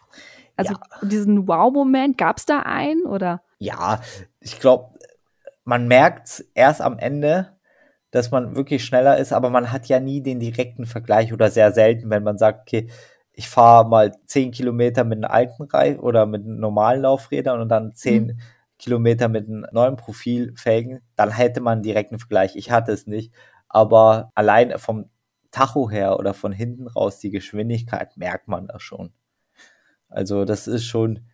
[0.56, 1.08] Also ja.
[1.08, 3.42] diesen Wow-Moment, gab es da einen oder?
[3.58, 4.00] Ja,
[4.40, 4.98] ich glaube,
[5.64, 7.58] man merkt es erst am Ende,
[8.10, 11.72] dass man wirklich schneller ist, aber man hat ja nie den direkten Vergleich oder sehr
[11.72, 12.88] selten, wenn man sagt, okay,
[13.32, 17.68] ich fahre mal zehn Kilometer mit einem alten Reif oder mit einem normalen Laufrädern und
[17.68, 18.40] dann zehn mhm.
[18.78, 22.56] Kilometer mit einem neuen Profilfelgen, dann hätte man einen direkten Vergleich.
[22.56, 23.32] Ich hatte es nicht,
[23.68, 25.10] aber allein vom
[25.50, 29.12] Tacho her oder von hinten raus die Geschwindigkeit merkt man da schon.
[30.08, 31.26] Also das ist schon,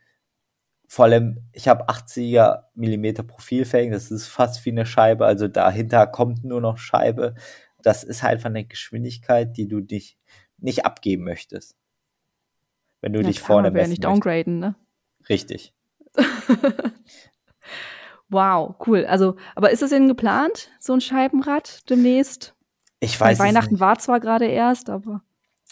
[0.95, 6.07] vor allem, ich habe 80er Millimeter Profilfelgen, das ist fast wie eine Scheibe, also dahinter
[6.07, 7.35] kommt nur noch Scheibe.
[7.83, 10.17] Das ist halt einfach eine Geschwindigkeit, die du dich
[10.57, 11.77] nicht abgeben möchtest.
[13.01, 14.77] Wenn du ja, dich vorne messen ja nicht downgraden, ne?
[15.29, 15.75] Richtig.
[18.29, 19.05] wow, cool.
[19.05, 22.55] Also, aber ist das denn geplant, so ein Scheibenrad demnächst?
[23.01, 25.25] Ich weiß Bei Weihnachten war zwar gerade erst, aber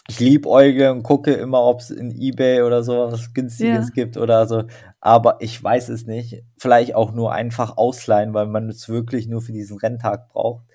[0.09, 3.93] ich liebäugle und gucke immer, ob es in Ebay oder so was Günstiges ja.
[3.93, 4.63] gibt oder so.
[4.99, 6.43] Aber ich weiß es nicht.
[6.57, 10.65] Vielleicht auch nur einfach ausleihen, weil man es wirklich nur für diesen Renntag braucht.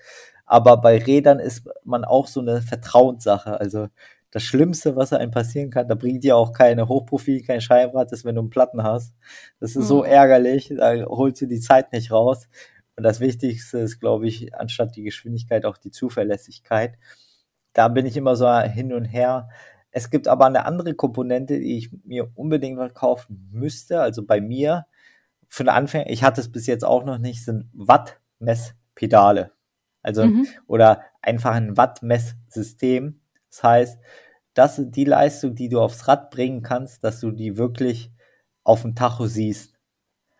[0.47, 3.59] Aber bei Rädern ist man auch so eine Vertrauenssache.
[3.59, 3.87] Also
[4.31, 8.25] das Schlimmste, was einem passieren kann, da bringt dir auch keine Hochprofil, kein Scheibenrad, ist,
[8.25, 9.13] wenn du einen Platten hast.
[9.59, 9.87] Das ist mhm.
[9.87, 12.47] so ärgerlich, da holst du die Zeit nicht raus.
[12.95, 16.97] Und das Wichtigste ist, glaube ich, anstatt die Geschwindigkeit auch die Zuverlässigkeit
[17.73, 19.49] da bin ich immer so hin und her.
[19.91, 24.01] Es gibt aber eine andere Komponente, die ich mir unbedingt kaufen müsste.
[24.01, 24.85] Also bei mir,
[25.47, 29.51] für den Anfang, ich hatte es bis jetzt auch noch nicht, sind Watt-Messpedale.
[30.01, 30.47] Also, mhm.
[30.67, 33.19] oder einfach ein Watt-Messsystem.
[33.49, 33.99] Das heißt,
[34.53, 38.11] das ist die Leistung, die du aufs Rad bringen kannst, dass du die wirklich
[38.63, 39.75] auf dem Tacho siehst.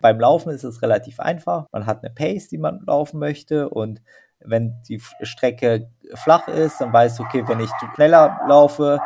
[0.02, 1.68] Beim Laufen ist es relativ einfach.
[1.72, 4.02] Man hat eine Pace, die man laufen möchte und
[4.42, 9.00] wenn die Strecke flach ist, dann weißt du, okay, wenn ich zu schneller laufe,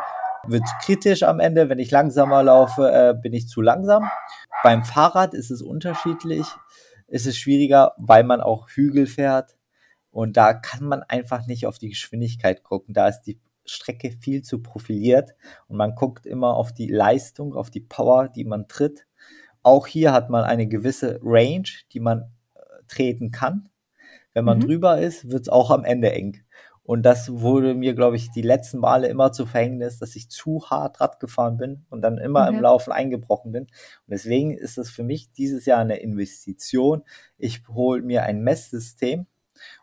[0.46, 1.68] wird kritisch am Ende.
[1.68, 4.08] Wenn ich langsamer laufe, äh, bin ich zu langsam.
[4.62, 6.46] Beim Fahrrad ist es unterschiedlich.
[7.06, 9.56] Ist es schwieriger, weil man auch Hügel fährt.
[10.10, 12.94] Und da kann man einfach nicht auf die Geschwindigkeit gucken.
[12.94, 15.34] Da ist die Strecke viel zu profiliert.
[15.66, 19.06] Und man guckt immer auf die Leistung, auf die Power, die man tritt.
[19.62, 23.68] Auch hier hat man eine gewisse Range, die man äh, treten kann.
[24.34, 24.62] Wenn man mhm.
[24.62, 26.42] drüber ist, wird es auch am Ende eng.
[26.82, 30.68] Und das wurde mir, glaube ich, die letzten Male immer zu Verhängnis, dass ich zu
[30.68, 32.56] hart Rad gefahren bin und dann immer okay.
[32.56, 33.62] im Laufen eingebrochen bin.
[33.62, 37.02] Und deswegen ist es für mich dieses Jahr eine Investition.
[37.38, 39.26] Ich hole mir ein Messsystem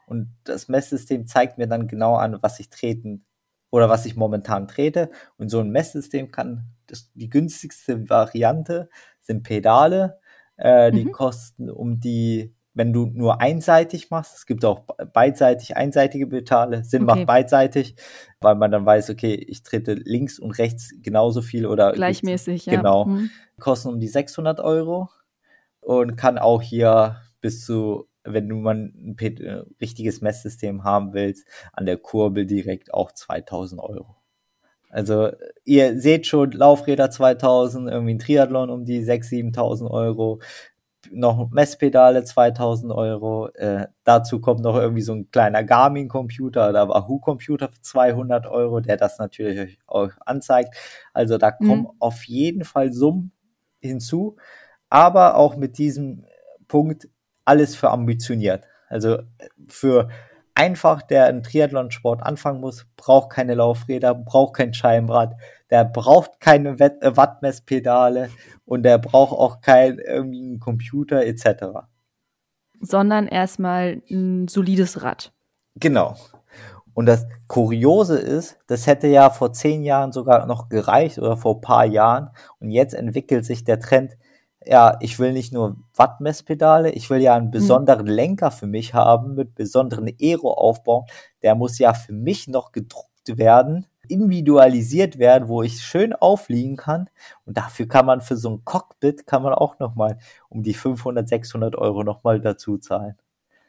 [0.05, 3.25] und das Messsystem zeigt mir dann genau an, was ich treten
[3.71, 5.09] oder was ich momentan trete.
[5.37, 8.89] Und so ein Messsystem kann, das, die günstigste Variante
[9.21, 10.19] sind Pedale.
[10.55, 11.11] Äh, die mhm.
[11.13, 17.03] kosten um die wenn du nur einseitig machst, es gibt auch beidseitig einseitige Pedale, Sinn
[17.03, 17.15] okay.
[17.15, 17.95] macht beidseitig,
[18.39, 22.77] weil man dann weiß, okay, ich trete links und rechts genauso viel oder gleichmäßig, ja.
[22.77, 23.05] Genau.
[23.05, 23.29] Mhm.
[23.59, 25.09] Kosten um die 600 Euro
[25.81, 31.47] und kann auch hier bis zu, wenn du mal ein äh, richtiges Messsystem haben willst,
[31.73, 34.15] an der Kurbel direkt auch 2000 Euro.
[34.91, 35.31] Also
[35.63, 40.41] ihr seht schon, Laufräder 2000, irgendwie ein Triathlon um die 6.000, 7.000 Euro,
[41.09, 43.49] noch Messpedale 2000 Euro.
[43.53, 48.97] Äh, dazu kommt noch irgendwie so ein kleiner Garmin-Computer oder Wahoo-Computer für 200 Euro, der
[48.97, 50.75] das natürlich auch anzeigt.
[51.13, 51.67] Also da mhm.
[51.67, 53.31] kommen auf jeden Fall Summen
[53.79, 54.37] hinzu,
[54.89, 56.25] aber auch mit diesem
[56.67, 57.09] Punkt
[57.45, 58.65] alles für ambitioniert.
[58.87, 59.19] Also
[59.67, 60.09] für
[60.53, 65.35] einfach, der einen Triathlon-Sport anfangen muss, braucht keine Laufräder, braucht kein Scheibenrad,
[65.71, 68.29] der braucht keine äh, Wattmesspedale
[68.65, 71.87] und der braucht auch kein irgendwie einen Computer etc.
[72.79, 75.33] Sondern erstmal ein solides Rad.
[75.75, 76.15] Genau.
[76.93, 81.55] Und das Kuriose ist, das hätte ja vor zehn Jahren sogar noch gereicht oder vor
[81.55, 82.31] ein paar Jahren.
[82.59, 84.17] Und jetzt entwickelt sich der Trend,
[84.65, 87.51] ja, ich will nicht nur Wattmesspedale, ich will ja einen Mhm.
[87.51, 91.05] besonderen Lenker für mich haben, mit besonderen Aero aufbauen.
[91.41, 97.09] Der muss ja für mich noch gedruckt werden, individualisiert werden, wo ich schön aufliegen kann.
[97.45, 100.17] Und dafür kann man für so ein Cockpit, kann man auch nochmal
[100.49, 103.15] um die 500, 600 Euro nochmal dazu zahlen.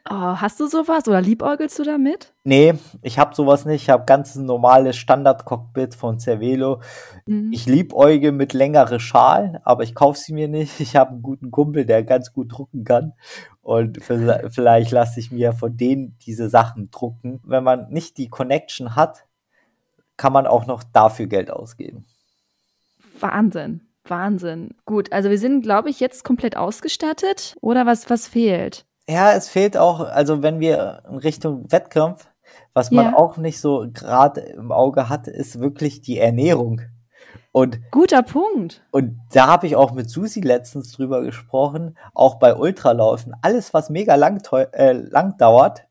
[0.09, 2.33] Oh, hast du sowas oder liebäugelst du damit?
[2.43, 3.83] Nee, ich habe sowas nicht.
[3.83, 6.81] Ich habe ganz normales Standard-Cockpit von Cervelo.
[7.25, 7.51] Mhm.
[7.53, 10.81] Ich liebäuge mit längere Schalen, aber ich kaufe sie mir nicht.
[10.81, 13.13] Ich habe einen guten Kumpel, der ganz gut drucken kann.
[13.61, 17.39] Und vi- vielleicht lasse ich mir von denen diese Sachen drucken.
[17.45, 19.23] Wenn man nicht die Connection hat,
[20.17, 22.05] kann man auch noch dafür Geld ausgeben.
[23.19, 23.81] Wahnsinn.
[24.05, 24.75] Wahnsinn.
[24.85, 27.55] Gut, also wir sind, glaube ich, jetzt komplett ausgestattet.
[27.61, 28.85] Oder was, was fehlt?
[29.07, 32.27] Ja, es fehlt auch, also wenn wir in Richtung Wettkampf,
[32.73, 33.17] was man Ja.
[33.17, 36.81] auch nicht so gerade im Auge hat, ist wirklich die Ernährung.
[37.51, 38.83] Und Guter Punkt.
[38.91, 43.33] Und da habe ich auch mit Susi letztens drüber gesprochen, auch bei Ultralaufen.
[43.41, 44.41] Alles, was mega lang,
[44.71, 45.83] äh, lang dauert,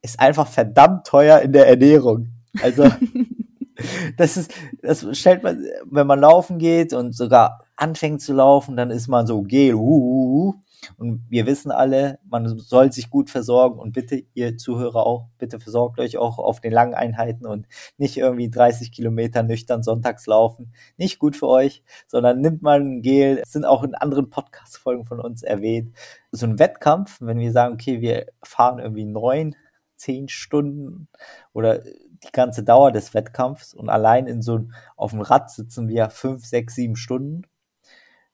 [0.00, 2.28] ist einfach verdammt teuer in der Ernährung.
[2.62, 2.84] Also,
[4.16, 4.52] das ist,
[4.82, 9.26] das stellt man, wenn man laufen geht und sogar anfängt zu laufen, dann ist man
[9.26, 10.54] so gel, uh, uh, uh.
[10.96, 15.60] Und wir wissen alle, man soll sich gut versorgen und bitte, ihr Zuhörer auch, bitte
[15.60, 17.66] versorgt euch auch auf den langen Einheiten und
[17.98, 20.72] nicht irgendwie 30 Kilometer nüchtern sonntags laufen.
[20.96, 23.38] Nicht gut für euch, sondern nimmt mal ein Gel.
[23.42, 25.94] Es sind auch in anderen Podcast-Folgen von uns erwähnt.
[26.32, 29.54] So ein Wettkampf, wenn wir sagen, okay, wir fahren irgendwie neun,
[29.94, 31.08] zehn Stunden
[31.52, 31.80] oder
[32.24, 34.66] die ganze Dauer des Wettkampfs und allein in so
[34.96, 37.42] auf dem Rad sitzen wir fünf, sechs, sieben Stunden,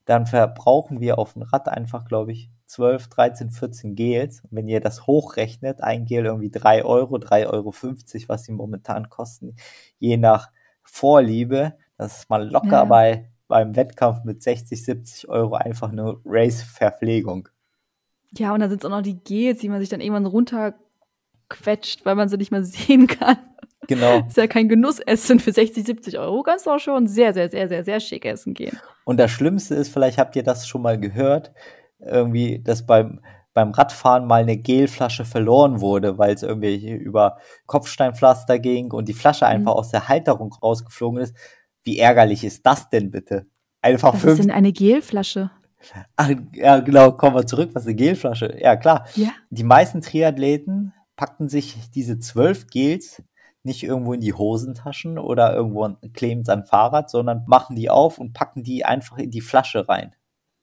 [0.05, 4.41] dann verbrauchen wir auf dem Rad einfach, glaube ich, 12, 13, 14 Gels.
[4.43, 7.74] Und wenn ihr das hochrechnet, ein Gel irgendwie 3 Euro, 3,50 Euro,
[8.28, 9.55] was sie momentan kosten,
[9.99, 10.51] je nach
[10.82, 12.84] Vorliebe, das ist mal locker Ja.
[12.84, 17.49] bei beim Wettkampf mit 60, 70 Euro einfach eine Race-Verpflegung.
[18.36, 22.14] Ja, und da sind auch noch die Gels, die man sich dann irgendwann runterquetscht, weil
[22.14, 23.39] man sie nicht mehr sehen kann.
[23.89, 24.20] Genau.
[24.28, 26.43] Ist ja kein Genussessen für 60, 70 Euro.
[26.45, 28.78] Kannst du auch schon sehr, sehr, sehr, sehr, sehr schick essen gehen.
[29.05, 31.53] Und das Schlimmste ist, vielleicht habt ihr das schon mal gehört,
[31.99, 33.20] irgendwie, dass beim,
[33.55, 39.14] beim Radfahren mal eine Gelflasche verloren wurde, weil es irgendwie über Kopfsteinpflaster ging und die
[39.14, 39.78] Flasche einfach Mhm.
[39.78, 41.34] aus der Halterung rausgeflogen ist.
[41.82, 43.47] Wie ärgerlich ist das denn bitte?
[43.80, 45.51] Einfach Was ist denn eine Gelflasche?
[46.16, 47.70] Ach, ja, genau, kommen wir zurück.
[47.72, 48.57] Was ist eine Gelflasche?
[48.61, 49.07] Ja, klar.
[49.14, 49.28] Ja.
[49.51, 53.22] Die meisten Triathleten packen sich diese zwölf Gels
[53.69, 58.19] nicht irgendwo in die Hosentaschen oder irgendwo kleben es an Fahrrad, sondern machen die auf
[58.19, 60.16] und packen die einfach in die Flasche rein.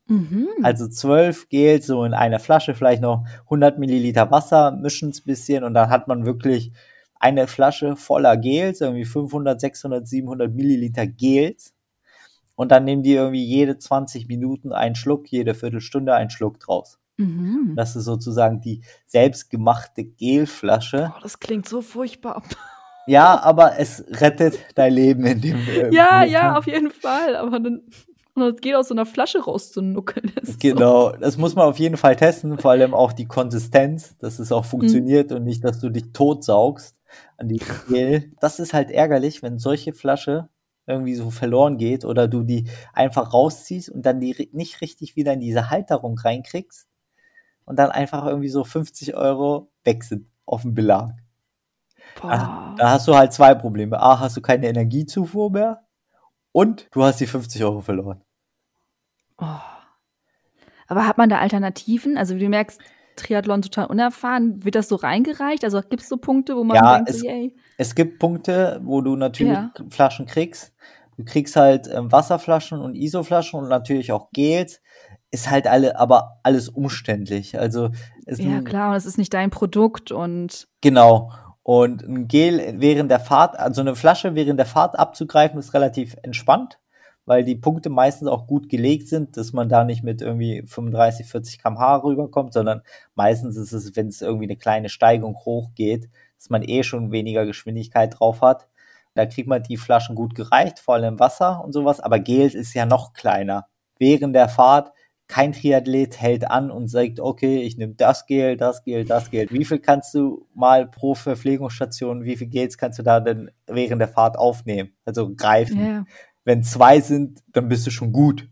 [0.07, 0.49] Mhm.
[0.61, 5.25] Also zwölf Gels so in einer Flasche, vielleicht noch 100 Milliliter Wasser, mischen es ein
[5.25, 6.73] bisschen und dann hat man wirklich
[7.19, 11.73] eine Flasche voller Gels, irgendwie 500, 600, 700 Milliliter Gels.
[12.55, 16.99] Und dann nehmen die irgendwie jede 20 Minuten einen Schluck, jede Viertelstunde einen Schluck draus.
[17.17, 17.73] Mhm.
[17.75, 21.11] Das ist sozusagen die selbstgemachte Gelflasche.
[21.15, 22.43] Oh, das klingt so furchtbar.
[23.07, 25.57] Ja, aber es rettet dein Leben in dem.
[25.67, 26.31] äh, Ja, Moment.
[26.31, 27.35] ja, auf jeden Fall.
[27.35, 27.83] Aber dann
[28.35, 30.33] und das geht aus so einer Flasche rauszunuckeln.
[30.35, 34.17] Das ist Genau, das muss man auf jeden Fall testen, vor allem auch die Konsistenz,
[34.17, 36.97] dass es auch funktioniert und nicht, dass du dich totsaugst
[37.37, 38.31] an die Gel.
[38.41, 40.49] Das ist halt ärgerlich, wenn solche Flasche
[40.85, 45.33] irgendwie so verloren geht oder du die einfach rausziehst und dann die nicht richtig wieder
[45.33, 46.87] in diese Halterung reinkriegst
[47.63, 51.11] und dann einfach irgendwie so 50 Euro weg sind auf dem Belag.
[52.15, 52.27] So.
[52.27, 52.73] Boah.
[52.77, 53.99] Da hast du halt zwei Probleme.
[54.01, 55.85] A, hast du keine Energiezufuhr mehr
[56.51, 58.21] und du hast die 50 Euro verloren.
[59.37, 59.45] Oh.
[60.87, 62.17] Aber hat man da Alternativen?
[62.17, 62.79] Also, wie du merkst,
[63.15, 64.63] Triathlon total unerfahren.
[64.63, 65.63] Wird das so reingereicht?
[65.63, 67.55] Also, gibt es so Punkte, wo man Ja, denkt, es- yay?
[67.77, 69.71] Es gibt Punkte, wo du natürlich Ja.
[69.89, 70.73] Flaschen kriegst.
[71.17, 74.81] Du kriegst halt ähm, Wasserflaschen und Isoflaschen und natürlich auch Gels.
[75.31, 77.57] Ist halt alle, aber alles umständlich.
[77.59, 77.89] Also
[78.27, 81.31] Ja, klar, und es ist nicht dein Produkt und Genau.
[81.65, 86.15] Und ein Gel während der Fahrt, also eine Flasche während der Fahrt abzugreifen, ist relativ
[86.21, 86.77] entspannt,
[87.25, 91.25] weil die Punkte meistens auch gut gelegt sind, dass man da nicht mit irgendwie 35,
[91.25, 92.83] 40 km/h rüberkommt, sondern
[93.15, 96.07] meistens ist es, wenn es irgendwie eine kleine Steigung hochgeht,
[96.37, 98.67] dass man eh schon weniger Geschwindigkeit drauf hat.
[99.15, 102.75] Da kriegt man die Flaschen gut gereicht, vor allem Wasser und sowas, aber Gel ist
[102.75, 103.65] ja noch kleiner.
[103.97, 104.91] Während der Fahrt
[105.27, 109.47] kein Triathlet hält an und sagt, okay, ich nehme das Gel, das Gel, das Gel.
[109.49, 113.99] Wie viel kannst du mal pro Verpflegungsstation, wie viel Gels kannst du da denn während
[113.99, 114.91] der Fahrt aufnehmen?
[115.03, 115.85] Also greifen.
[115.85, 116.05] ja.
[116.43, 118.47] Wenn zwei sind, dann bist du schon gut.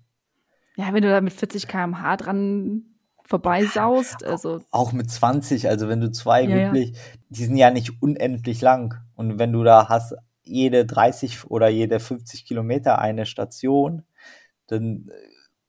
[0.75, 2.85] ja, wenn du da mit 40 km/h dran
[3.23, 6.55] vorbeisaust, also Auch mit 20, also wenn du zwei Ja, ja.
[6.73, 6.97] wirklich,
[7.29, 8.95] die sind ja nicht unendlich lang.
[9.15, 14.03] Und wenn du da hast, jede 30 oder jede 50 Kilometer eine Station,
[14.67, 15.13] dann äh,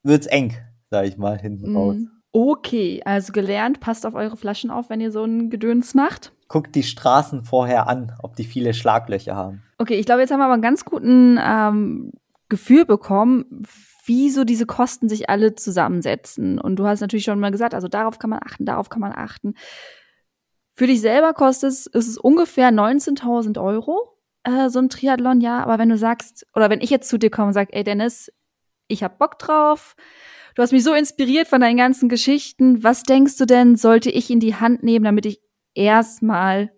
[0.03, 0.57] wird's eng.
[0.91, 1.97] Sag ich mal, hinten raus.
[1.97, 2.07] Mm.
[2.33, 6.33] Okay, also gelernt, passt auf eure Flaschen auf, wenn ihr so ein Gedöns macht.
[6.49, 9.63] Guckt die Straßen vorher an, ob die viele Schlaglöcher haben.
[9.79, 12.11] Okay, ich glaube, jetzt haben wir aber einen ganz guten ähm,
[12.49, 13.65] Gefühl bekommen,
[14.05, 16.59] wie so diese Kosten sich alle zusammensetzen.
[16.59, 19.13] Und du hast natürlich schon mal gesagt, also darauf kann man achten, darauf kann man
[19.13, 19.55] achten.
[20.75, 25.63] Für dich selber kostet es, ist es ungefähr 19.000 Euro, äh, so ein Triathlon, ja.
[25.63, 28.33] Aber wenn du sagst, oder wenn ich jetzt zu dir komme und sage, ey Dennis,
[28.89, 29.95] ich hab Bock drauf,
[30.55, 32.85] Du hast mich so inspiriert von deinen ganzen Geschichten.
[32.85, 35.41] Was denkst du denn, sollte ich in die Hand nehmen, damit ich
[35.75, 36.71] erstmal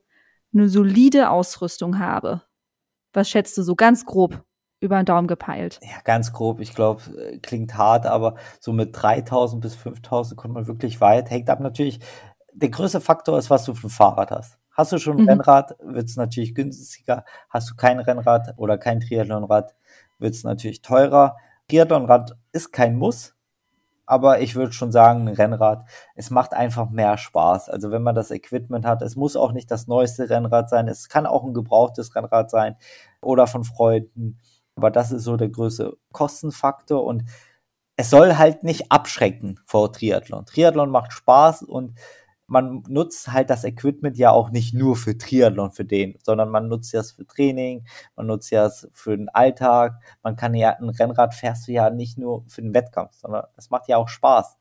[0.55, 2.43] eine solide Ausrüstung habe?
[3.13, 4.43] Was schätzt du so ganz grob
[4.81, 5.79] über den Daumen gepeilt?
[5.83, 6.61] Ja, ganz grob.
[6.61, 11.29] Ich glaube, äh, klingt hart, aber so mit 3000 bis 5000 kommt man wirklich weit.
[11.29, 12.01] Hängt ab natürlich.
[12.55, 14.59] Der größte Faktor ist, was du für ein Fahrrad hast.
[14.73, 15.29] Hast du schon ein mhm.
[15.29, 17.27] Rennrad, wird es natürlich günstiger.
[17.51, 19.75] Hast du kein Rennrad oder kein Triathlonrad,
[20.19, 21.37] wird es natürlich teurer.
[21.69, 23.36] Triathlonrad ist kein Muss,
[24.07, 25.85] aber ich würde schon sagen, ein Rennrad,
[26.15, 27.69] es macht einfach mehr Spaß.
[27.69, 31.09] Also wenn man das Equipment hat, es muss auch nicht das neueste Rennrad sein, es
[31.09, 32.77] kann auch ein gebrauchtes Rennrad sein
[33.21, 34.39] oder von Freunden.
[34.77, 37.25] Aber das ist so der größte Kostenfaktor und
[37.97, 40.47] es soll halt nicht abschrecken vor Triathlon.
[40.47, 41.99] Triathlon macht Spaß und
[42.47, 46.69] man nutzt halt das Equipment ja auch nicht nur für Triathlon, für den, sondern man
[46.69, 47.85] nutzt das für Training,
[48.15, 50.01] man nutzt das für den Alltag.
[50.23, 53.71] Man kann ja, ein Rennrad fährst du ja nicht nur für den Wettkampf, sondern es
[53.71, 54.57] macht ja auch Spaß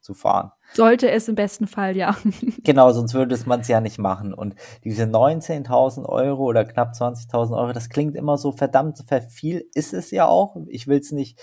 [0.00, 0.52] zu fahren.
[0.74, 2.16] Sollte es im besten Fall, ja.
[2.64, 4.32] genau, sonst würde man es ja nicht machen.
[4.32, 9.92] Und diese 19.000 Euro oder knapp 20.000 Euro, das klingt immer so verdammt viel, ist
[9.92, 10.56] es ja auch.
[10.68, 11.40] Ich will es nicht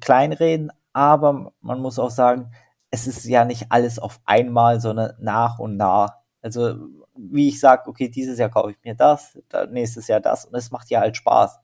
[0.00, 2.52] kleinreden, aber man muss auch sagen,
[2.92, 6.14] es ist ja nicht alles auf einmal, sondern nach und nach.
[6.42, 6.76] Also,
[7.16, 9.38] wie ich sage, okay, dieses Jahr kaufe ich mir das,
[9.70, 11.58] nächstes Jahr das und es macht ja halt Spaß.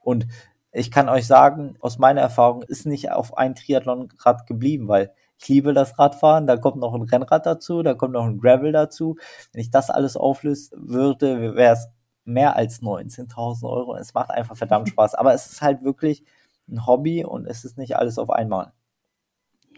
[0.00, 0.26] Und
[0.72, 5.48] ich kann euch sagen, aus meiner Erfahrung ist nicht auf ein Triathlon-Rad geblieben, weil ich
[5.48, 9.16] liebe das Radfahren, da kommt noch ein Rennrad dazu, da kommt noch ein Gravel dazu.
[9.52, 11.88] Wenn ich das alles auflösen würde, wäre es
[12.24, 13.94] mehr als 19.000 Euro.
[13.96, 15.14] Es macht einfach verdammt Spaß.
[15.14, 16.24] Aber es ist halt wirklich
[16.68, 18.72] ein Hobby und es ist nicht alles auf einmal.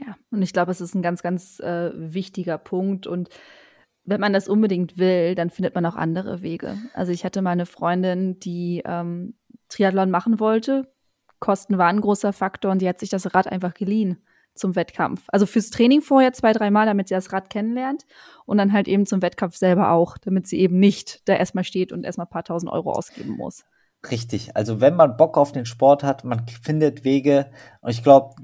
[0.01, 3.07] Ja, und ich glaube, es ist ein ganz, ganz äh, wichtiger Punkt.
[3.07, 3.29] Und
[4.05, 6.77] wenn man das unbedingt will, dann findet man auch andere Wege.
[6.95, 9.35] Also ich hatte mal eine Freundin, die ähm,
[9.69, 10.93] Triathlon machen wollte.
[11.41, 14.19] Kosten waren ein großer Faktor und die hat sich das Rad einfach geliehen
[14.55, 15.25] zum Wettkampf.
[15.29, 18.07] Also fürs Training vorher zwei, dreimal, damit sie das Rad kennenlernt
[18.47, 21.93] und dann halt eben zum Wettkampf selber auch, damit sie eben nicht da erstmal steht
[21.93, 23.65] und erstmal ein paar tausend Euro ausgeben muss.
[24.11, 24.55] Richtig.
[24.55, 27.51] Also wenn man Bock auf den Sport hat, man findet Wege.
[27.81, 28.37] Und ich glaube,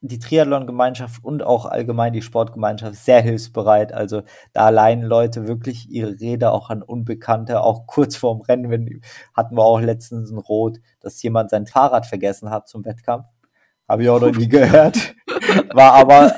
[0.00, 3.92] die Triathlon-Gemeinschaft und auch allgemein die Sportgemeinschaft sehr hilfsbereit.
[3.92, 4.22] Also
[4.52, 9.00] da allein Leute wirklich ihre Rede auch an Unbekannte, auch kurz vorm Rennen, wenn,
[9.34, 13.26] hatten wir auch letztens ein Rot, dass jemand sein Fahrrad vergessen hat zum Wettkampf.
[13.88, 15.14] Habe ich auch noch nie gehört.
[15.72, 16.36] War aber,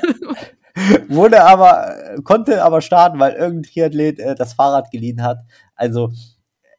[1.07, 5.39] wurde aber, konnte aber starten, weil irgendein Triathlet äh, das Fahrrad geliehen hat.
[5.75, 6.11] Also,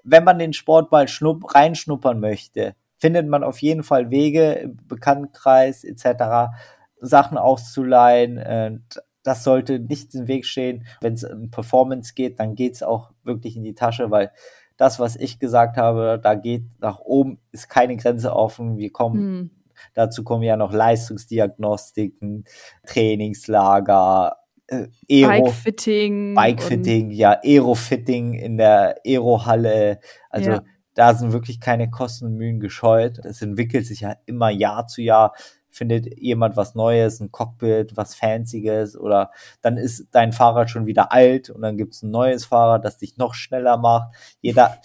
[0.03, 4.77] wenn man den Sport mal schnupp, reinschnuppern möchte, findet man auf jeden Fall Wege im
[4.87, 6.55] Bekanntenkreis etc.
[7.01, 8.85] Sachen auszuleihen.
[9.25, 10.87] Das sollte nicht im Weg stehen.
[11.01, 14.31] Wenn es um Performance geht, dann geht es auch wirklich in die Tasche, weil
[14.77, 18.79] das, was ich gesagt habe, da geht nach oben, ist keine Grenze offen.
[18.79, 19.51] Wir kommen, hm.
[19.95, 22.45] dazu kommen ja noch Leistungsdiagnostiken,
[22.87, 24.37] Trainingslager,
[24.69, 26.35] äh, Aero, Bikefitting.
[26.37, 29.99] Bikefitting, ja, Aerofitting in der Aerohalle.
[30.31, 30.63] Also ja
[30.95, 33.19] da sind wirklich keine Kosten und Mühen gescheut.
[33.25, 35.35] Es entwickelt sich ja immer Jahr zu Jahr.
[35.71, 39.31] Findet jemand was Neues, ein Cockpit, was Fancyes oder
[39.63, 42.99] dann ist dein Fahrrad schon wieder alt und dann gibt es ein neues Fahrrad, das
[42.99, 44.15] dich noch schneller macht.
[44.43, 44.79] Jeder,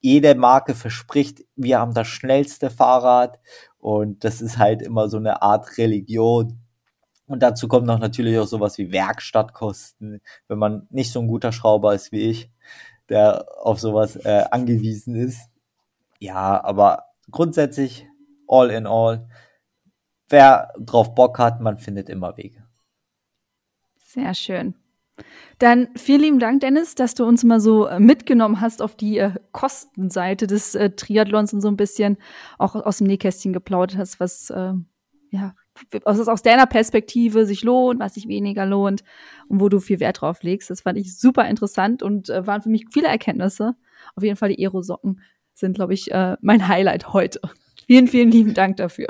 [0.00, 3.38] jede Marke verspricht, wir haben das schnellste Fahrrad
[3.78, 6.58] und das ist halt immer so eine Art Religion.
[7.26, 11.52] Und dazu kommt noch natürlich auch sowas wie Werkstattkosten, wenn man nicht so ein guter
[11.52, 12.50] Schrauber ist wie ich,
[13.08, 15.51] der auf sowas äh, angewiesen ist.
[16.22, 18.06] Ja, aber grundsätzlich,
[18.46, 19.28] all in all,
[20.28, 22.64] wer drauf Bock hat, man findet immer Wege.
[23.96, 24.76] Sehr schön.
[25.58, 29.18] Dann vielen lieben Dank, Dennis, dass du uns mal so äh, mitgenommen hast auf die
[29.18, 32.18] äh, Kostenseite des äh, Triathlons und so ein bisschen
[32.56, 34.74] auch aus dem Nähkästchen geplaudert hast, was äh,
[35.30, 35.56] ja
[36.04, 39.02] was aus deiner Perspektive sich lohnt, was sich weniger lohnt
[39.48, 40.70] und wo du viel Wert drauf legst.
[40.70, 43.74] Das fand ich super interessant und äh, waren für mich viele Erkenntnisse.
[44.14, 45.20] Auf jeden Fall die Aerosocken
[45.54, 47.40] sind, glaube ich, äh, mein Highlight heute.
[47.86, 49.08] Vielen, vielen lieben Dank dafür.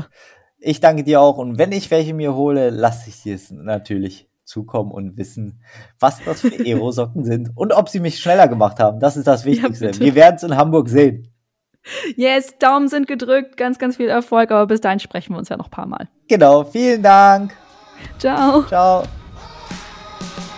[0.59, 1.37] Ich danke dir auch.
[1.37, 5.63] Und wenn ich welche mir hole, lasse ich dir es natürlich zukommen und wissen,
[6.01, 8.99] was das für Aerosocken sind und ob sie mich schneller gemacht haben.
[8.99, 9.91] Das ist das Wichtigste.
[9.91, 11.29] Ja, Wir werden es in Hamburg sehen.
[12.17, 15.57] Yes, Daumen sind gedrückt, ganz, ganz viel Erfolg, aber bis dahin sprechen wir uns ja
[15.57, 16.09] noch ein paar Mal.
[16.29, 17.55] Genau, vielen Dank.
[18.19, 18.63] Ciao.
[18.65, 19.03] Ciao.